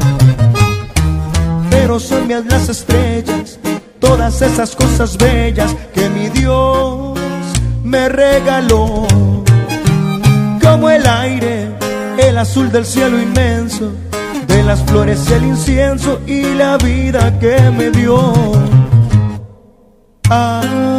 [1.71, 3.59] Pero son mías las estrellas,
[3.99, 7.17] todas esas cosas bellas que mi Dios
[7.83, 9.07] me regaló.
[10.61, 11.71] Como el aire,
[12.17, 13.91] el azul del cielo inmenso,
[14.47, 18.33] de las flores el incienso y la vida que me dio.
[20.29, 20.92] Ah,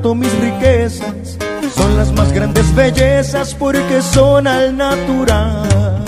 [0.00, 1.38] tristezas
[1.74, 6.04] son las más grandes bellezas porque son al natural.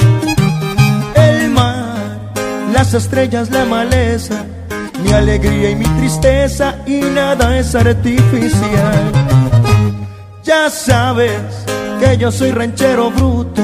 [1.14, 2.32] El mar,
[2.72, 4.44] las estrellas, la maleza,
[5.02, 9.12] mi alegría y mi tristeza y nada es artificial.
[10.44, 11.40] Ya sabes
[12.00, 13.62] que yo soy ranchero bruto,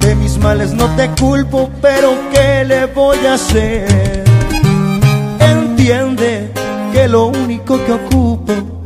[0.00, 4.24] de mis males no te culpo, pero ¿qué le voy a hacer?
[5.38, 6.50] Entiende
[6.92, 8.79] que lo único que ocupo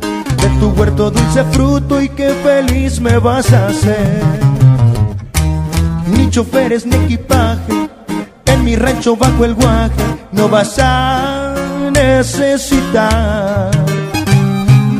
[0.64, 4.22] tu huerto dulce fruto y que feliz me vas a hacer.
[6.06, 7.90] Ni choferes ni equipaje,
[8.46, 11.54] en mi rancho bajo el guaje no vas a
[11.92, 13.70] necesitar.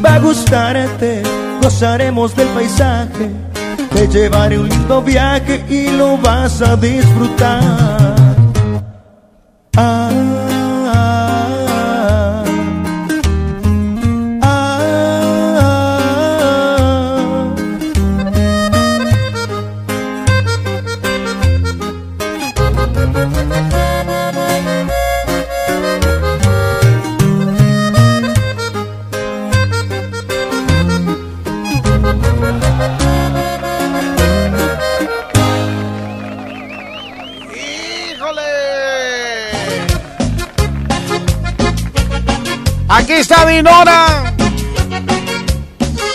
[0.05, 1.23] Va a gustarte,
[1.63, 3.31] gozaremos del paisaje,
[3.95, 8.15] te llevaré un lindo viaje y lo vas a disfrutar.
[9.77, 10.11] Ah,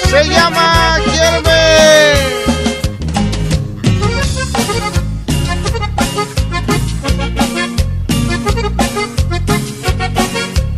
[0.10, 1.60] Se llama Quiéreme.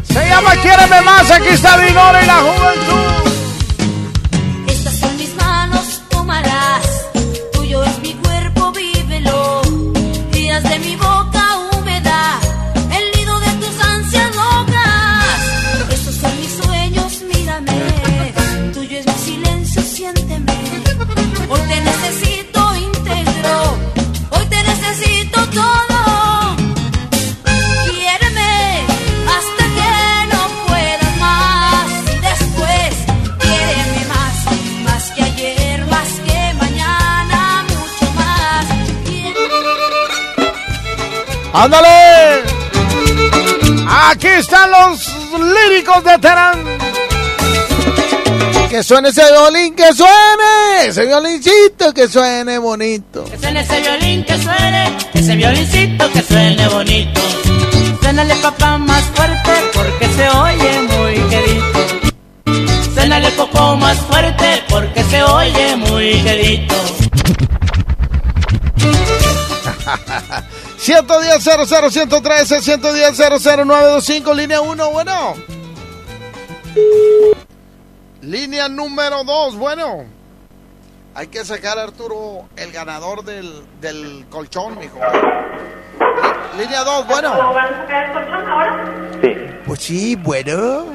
[0.03, 1.31] Se llama Quiéreme más.
[1.31, 3.10] Aquí está Dinora y la juventud.
[41.61, 42.41] ¡Ándale!
[43.87, 46.63] Aquí están los líricos de Terán.
[48.67, 50.87] Que suene ese violín, que suene.
[50.87, 53.25] Ese violincito, que suene bonito.
[53.25, 57.21] Que suene ese violín, que suene, ese violincito que suene bonito.
[58.01, 61.65] Suénale papá más fuerte porque se oye muy querido.
[62.91, 66.75] Suénale poco más fuerte porque se oye muy querido.
[70.81, 75.35] 110 00 113 110 00925 línea 1, bueno.
[78.21, 80.05] Línea número 2, bueno.
[81.13, 84.97] Hay que sacar a Arturo el ganador del, del colchón, mijo.
[86.57, 87.53] Línea 2, bueno.
[89.21, 89.35] Sí.
[89.67, 90.85] Pues sí, bueno.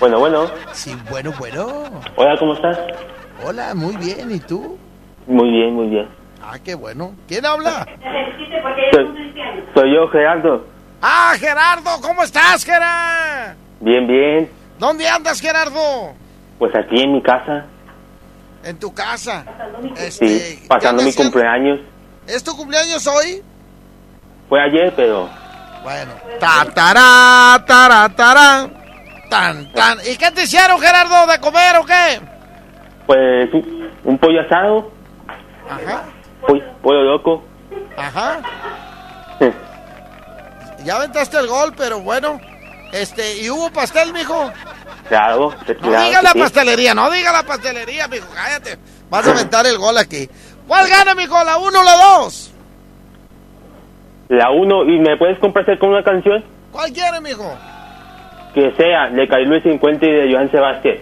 [0.00, 0.50] Bueno, bueno.
[0.72, 1.90] Sí, bueno, bueno.
[2.16, 2.78] Hola, ¿cómo estás?
[3.44, 4.78] Hola, muy bien, ¿y tú?
[5.26, 6.23] Muy bien, muy bien.
[6.46, 7.14] Ah, qué bueno.
[7.26, 7.86] ¿Quién habla?
[8.92, 9.34] Soy,
[9.74, 10.66] soy yo, Gerardo.
[11.00, 13.54] Ah, Gerardo, ¿cómo estás, Gerardo?
[13.80, 14.50] Bien, bien.
[14.78, 16.12] ¿Dónde andas, Gerardo?
[16.58, 17.64] Pues aquí en mi casa.
[18.62, 19.44] En tu casa.
[19.96, 21.80] Este, Sí, pasando ¿qué mi cumpleaños.
[22.26, 23.42] ¿Es tu cumpleaños hoy?
[24.48, 25.28] Fue ayer, pero
[25.82, 26.12] Bueno.
[26.40, 28.68] Ta, tará, tará, tará.
[29.30, 29.98] Tan, tan.
[30.10, 32.20] ¿Y qué te hicieron, Gerardo, de comer o qué?
[33.06, 33.50] pues
[34.04, 34.90] un pollo asado.
[35.68, 36.04] Ajá.
[36.46, 37.42] Pollo, pollo loco.
[37.96, 38.40] Ajá.
[40.84, 42.38] Ya aventaste el gol, pero bueno.
[42.92, 44.50] Este, ¿y hubo pastel, mijo?
[45.08, 46.38] Claro, No claro diga que la sí.
[46.38, 48.78] pastelería, no diga la pastelería, mijo, cállate.
[49.10, 50.28] Vas a aventar el gol aquí.
[50.68, 51.42] ¿Cuál gana, mijo?
[51.44, 52.52] ¿La uno o la dos?
[54.28, 56.44] La uno, ¿y me puedes complacer con una canción?
[56.70, 57.52] ¿Cuál quiere, mijo?
[58.54, 60.98] Que sea de Caribe 50 y de Joan Sebastián.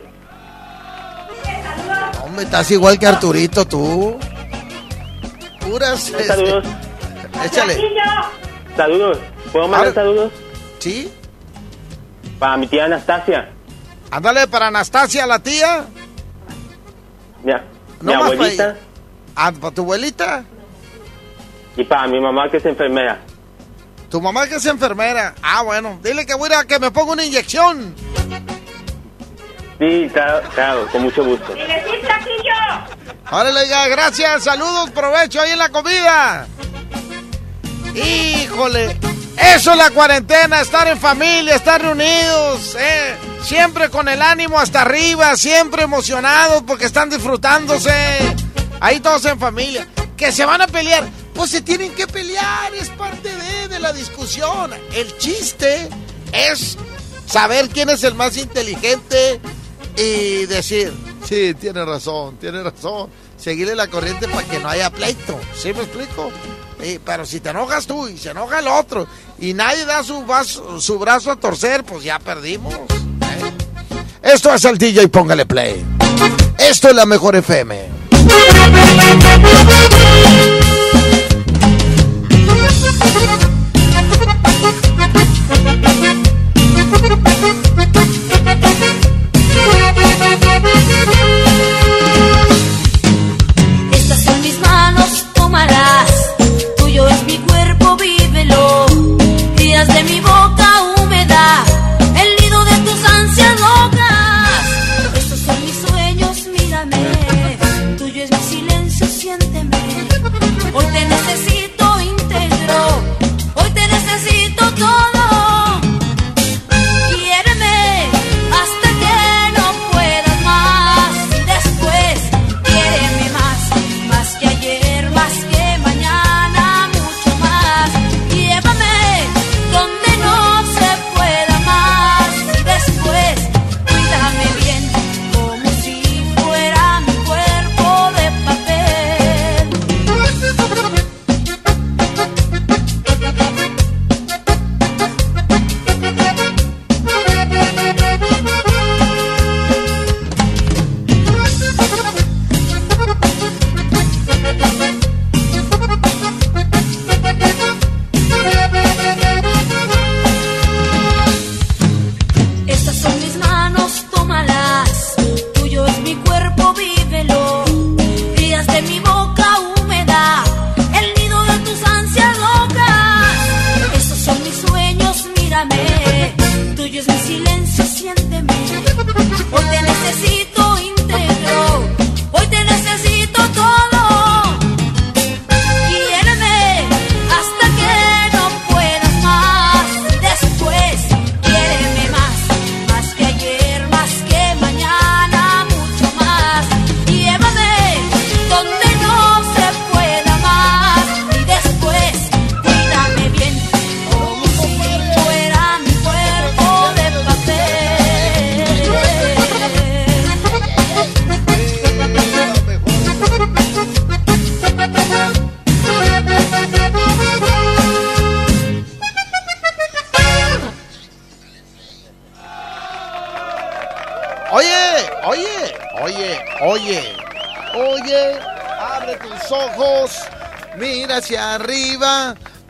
[2.25, 4.19] Hombre, estás igual que Arturito, tú.
[5.69, 6.09] Puras.
[6.09, 6.65] este, Saludos.
[7.45, 7.79] Échale.
[8.77, 9.19] Saludos.
[9.53, 10.33] ¿Puedo mandar saludos?
[10.79, 11.13] Sí.
[12.39, 13.51] Para mi tía Anastasia.
[14.11, 15.85] Ándale para Anastasia, la tía.
[17.43, 17.59] Mi, mi
[18.01, 18.77] No más abuelita.
[19.37, 20.45] Ah, para tu abuelita.
[21.77, 23.19] Y para mi mamá que es enfermera.
[24.11, 25.35] Tu mamá que es enfermera.
[25.43, 25.99] Ah, bueno.
[26.03, 27.95] Dile que voy a que me ponga una inyección.
[29.79, 31.55] Sí, claro, claro, con mucho gusto.
[33.33, 34.45] Órale, ya, gracias.
[34.45, 36.47] Saludos, provecho ahí en la comida.
[37.95, 38.99] Híjole.
[39.39, 43.17] Eso es la cuarentena, estar en familia, estar reunidos, eh.
[43.43, 47.91] Siempre con el ánimo hasta arriba, siempre emocionados porque están disfrutándose.
[48.81, 49.89] Ahí todos en familia.
[50.15, 51.09] Que se van a pelear.
[51.35, 54.73] Pues se tienen que pelear, es parte de, de la discusión.
[54.93, 55.89] El chiste
[56.33, 56.77] es
[57.27, 59.41] saber quién es el más inteligente
[59.97, 60.93] y decir,
[61.33, 63.09] sí, tiene razón, tiene razón.
[63.39, 65.39] Seguirle la corriente para que no haya pleito.
[65.57, 66.31] ¿Sí me explico?
[67.05, 69.07] Pero si te enojas tú y se enoja el otro
[69.39, 70.25] y nadie da su
[70.99, 72.75] brazo a torcer, pues ya perdimos.
[72.75, 73.53] ¿eh?
[74.23, 75.85] Esto es el DJ, póngale play.
[76.59, 78.03] Esto es la mejor FM.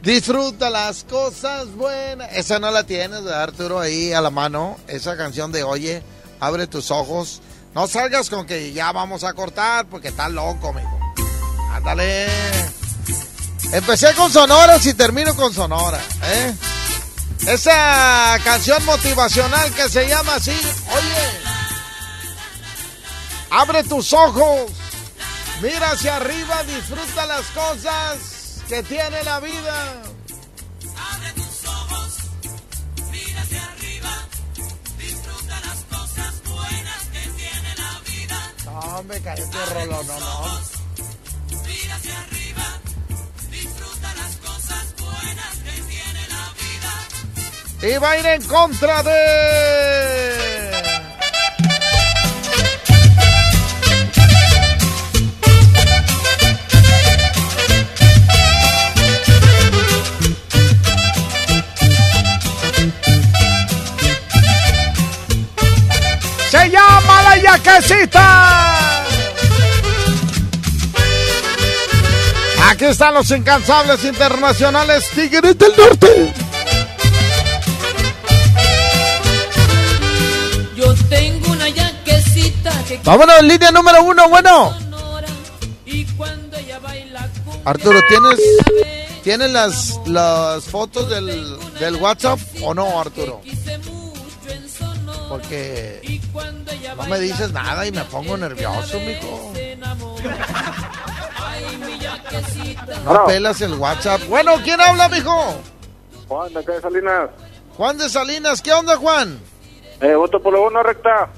[0.03, 2.33] Disfruta las cosas buenas.
[2.33, 6.03] Esa no la tienes, ¿verdad, Arturo, ahí a la mano, esa canción de Oye,
[6.41, 7.41] abre tus ojos.
[7.74, 10.99] No salgas con que ya vamos a cortar porque estás loco, mijo.
[11.73, 12.27] Ándale.
[13.73, 16.55] Empecé con sonoras y termino con sonora, ¿eh?
[17.47, 21.53] Esa canción motivacional que se llama así, oye.
[23.51, 24.70] Abre tus ojos,
[25.62, 30.02] mira hacia arriba, disfruta las cosas que tiene la vida.
[31.14, 32.16] Abre tus ojos,
[33.10, 34.28] mira hacia arriba,
[34.98, 38.52] disfruta las cosas buenas que tiene la vida.
[38.64, 40.60] No, hombre, cállate, Rolo, no, no.
[41.66, 42.80] Mira hacia arriba,
[43.51, 47.94] disfruta las cosas buenas que tiene la vida.
[47.94, 50.61] Y va a ir en contra de...
[66.53, 69.05] Se llama la yaquecita.
[72.69, 76.35] Aquí están los incansables internacionales Tigres del Norte.
[80.77, 84.77] Yo tengo una yaquecita que Vámonos, línea número uno, bueno.
[87.65, 88.41] Arturo, ¿tienes,
[89.24, 93.41] ¿tienes las, las fotos del, del WhatsApp o no, Arturo?
[95.33, 96.21] Porque
[96.95, 99.51] no me dices nada y me pongo nervioso, mijo.
[103.07, 104.21] No pelas el WhatsApp.
[104.29, 105.55] Bueno, ¿quién habla, mijo?
[106.29, 107.31] Juan, de acá de Salinas.
[107.79, 108.61] Juan de Salinas.
[108.61, 109.41] ¿Qué onda, Juan?
[110.03, 111.31] Eh, voto por lo uno, recta.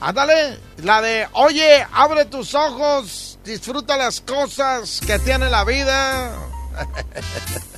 [0.00, 6.32] Ándale, la de, oye, abre tus ojos, disfruta las cosas que tiene la vida.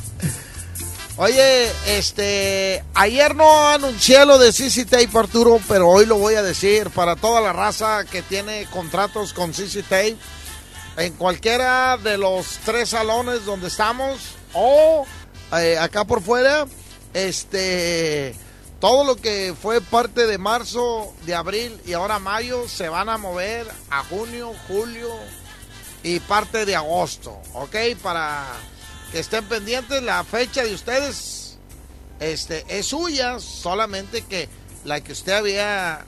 [1.20, 6.44] Oye, este, ayer no anuncié lo de CC Tape, Arturo, pero hoy lo voy a
[6.44, 10.16] decir para toda la raza que tiene contratos con CC Tape,
[10.96, 15.06] en cualquiera de los tres salones donde estamos o
[15.58, 16.66] eh, acá por fuera,
[17.14, 18.36] este,
[18.78, 23.18] todo lo que fue parte de marzo, de abril y ahora mayo se van a
[23.18, 25.10] mover a junio, julio
[26.04, 27.74] y parte de agosto, ¿ok?
[28.00, 28.46] Para
[29.10, 31.58] que estén pendientes, la fecha de ustedes
[32.20, 34.48] este, es suya, solamente que
[34.84, 36.04] la que usted había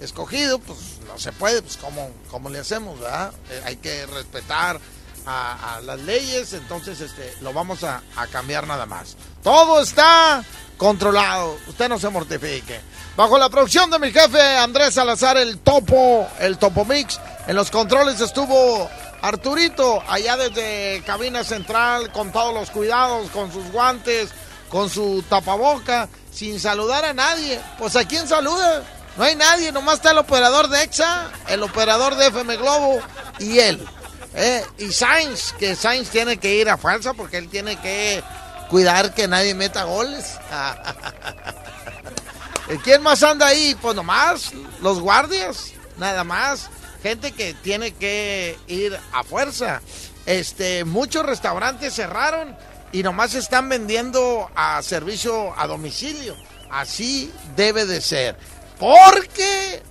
[0.00, 3.32] escogido, pues no se puede, pues como, le hacemos, ¿verdad?
[3.50, 4.80] Eh, hay que respetar
[5.26, 9.16] a, a las leyes, entonces este, lo vamos a, a cambiar nada más.
[9.42, 10.44] Todo está
[10.76, 12.80] controlado, usted no se mortifique.
[13.16, 17.70] Bajo la producción de mi jefe Andrés Salazar, el topo, el topo mix, en los
[17.70, 18.90] controles estuvo
[19.22, 24.30] Arturito, allá desde cabina central, con todos los cuidados, con sus guantes,
[24.68, 27.60] con su tapaboca, sin saludar a nadie.
[27.78, 28.82] Pues a quién saluda?
[29.16, 33.00] No hay nadie, nomás está el operador de EXA, el operador de FM Globo
[33.38, 33.86] y él.
[34.34, 34.64] ¿eh?
[34.78, 38.24] Y Sainz, que Sainz tiene que ir a fuerza porque él tiene que
[38.70, 40.36] cuidar que nadie meta goles.
[42.74, 43.76] ¿Y ¿Quién más anda ahí?
[43.80, 44.50] Pues nomás
[44.80, 46.70] los guardias, nada más.
[47.02, 49.82] Gente que tiene que ir a fuerza.
[50.24, 52.56] Este, muchos restaurantes cerraron
[52.92, 56.36] y nomás están vendiendo a servicio a domicilio.
[56.70, 58.36] Así debe de ser.
[58.78, 59.82] Porque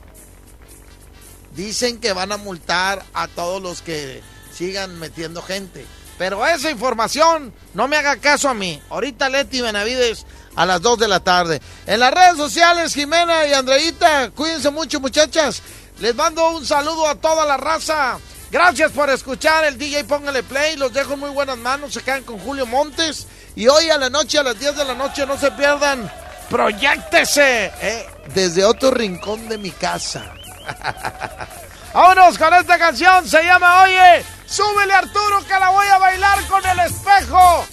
[1.55, 4.21] dicen que van a multar a todos los que
[4.53, 5.85] sigan metiendo gente.
[6.17, 8.81] Pero esa información no me haga caso a mí.
[8.89, 10.25] Ahorita Leti Benavides
[10.55, 11.61] a las 2 de la tarde.
[11.87, 15.61] En las redes sociales, Jimena y Andreita, cuídense mucho muchachas.
[16.01, 18.17] Les mando un saludo a toda la raza.
[18.49, 20.75] Gracias por escuchar el DJ Póngale Play.
[20.75, 21.93] Los dejo en muy buenas manos.
[21.93, 23.27] Se quedan con Julio Montes.
[23.55, 26.11] Y hoy a la noche, a las 10 de la noche, no se pierdan.
[26.49, 30.33] Proyectese eh, desde otro rincón de mi casa.
[31.93, 33.29] Vámonos con esta canción.
[33.29, 37.67] Se llama Oye, súbele Arturo que la voy a bailar con el espejo.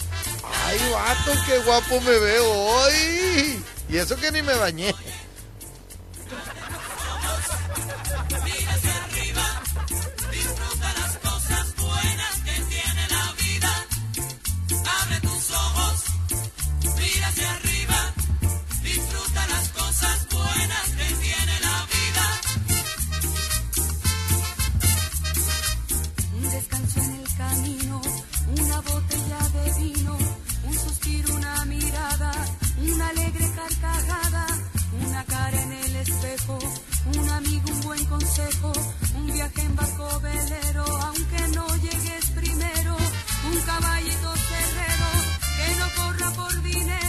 [0.67, 3.63] Ay, vato, qué guapo me veo hoy.
[3.89, 4.93] Y eso que ni me bañé.
[36.47, 38.71] Un amigo, un buen consejo,
[39.15, 42.95] un viaje en barco velero, aunque no llegues primero,
[43.49, 45.09] un caballito cerrero
[45.57, 47.08] que no corra por dinero,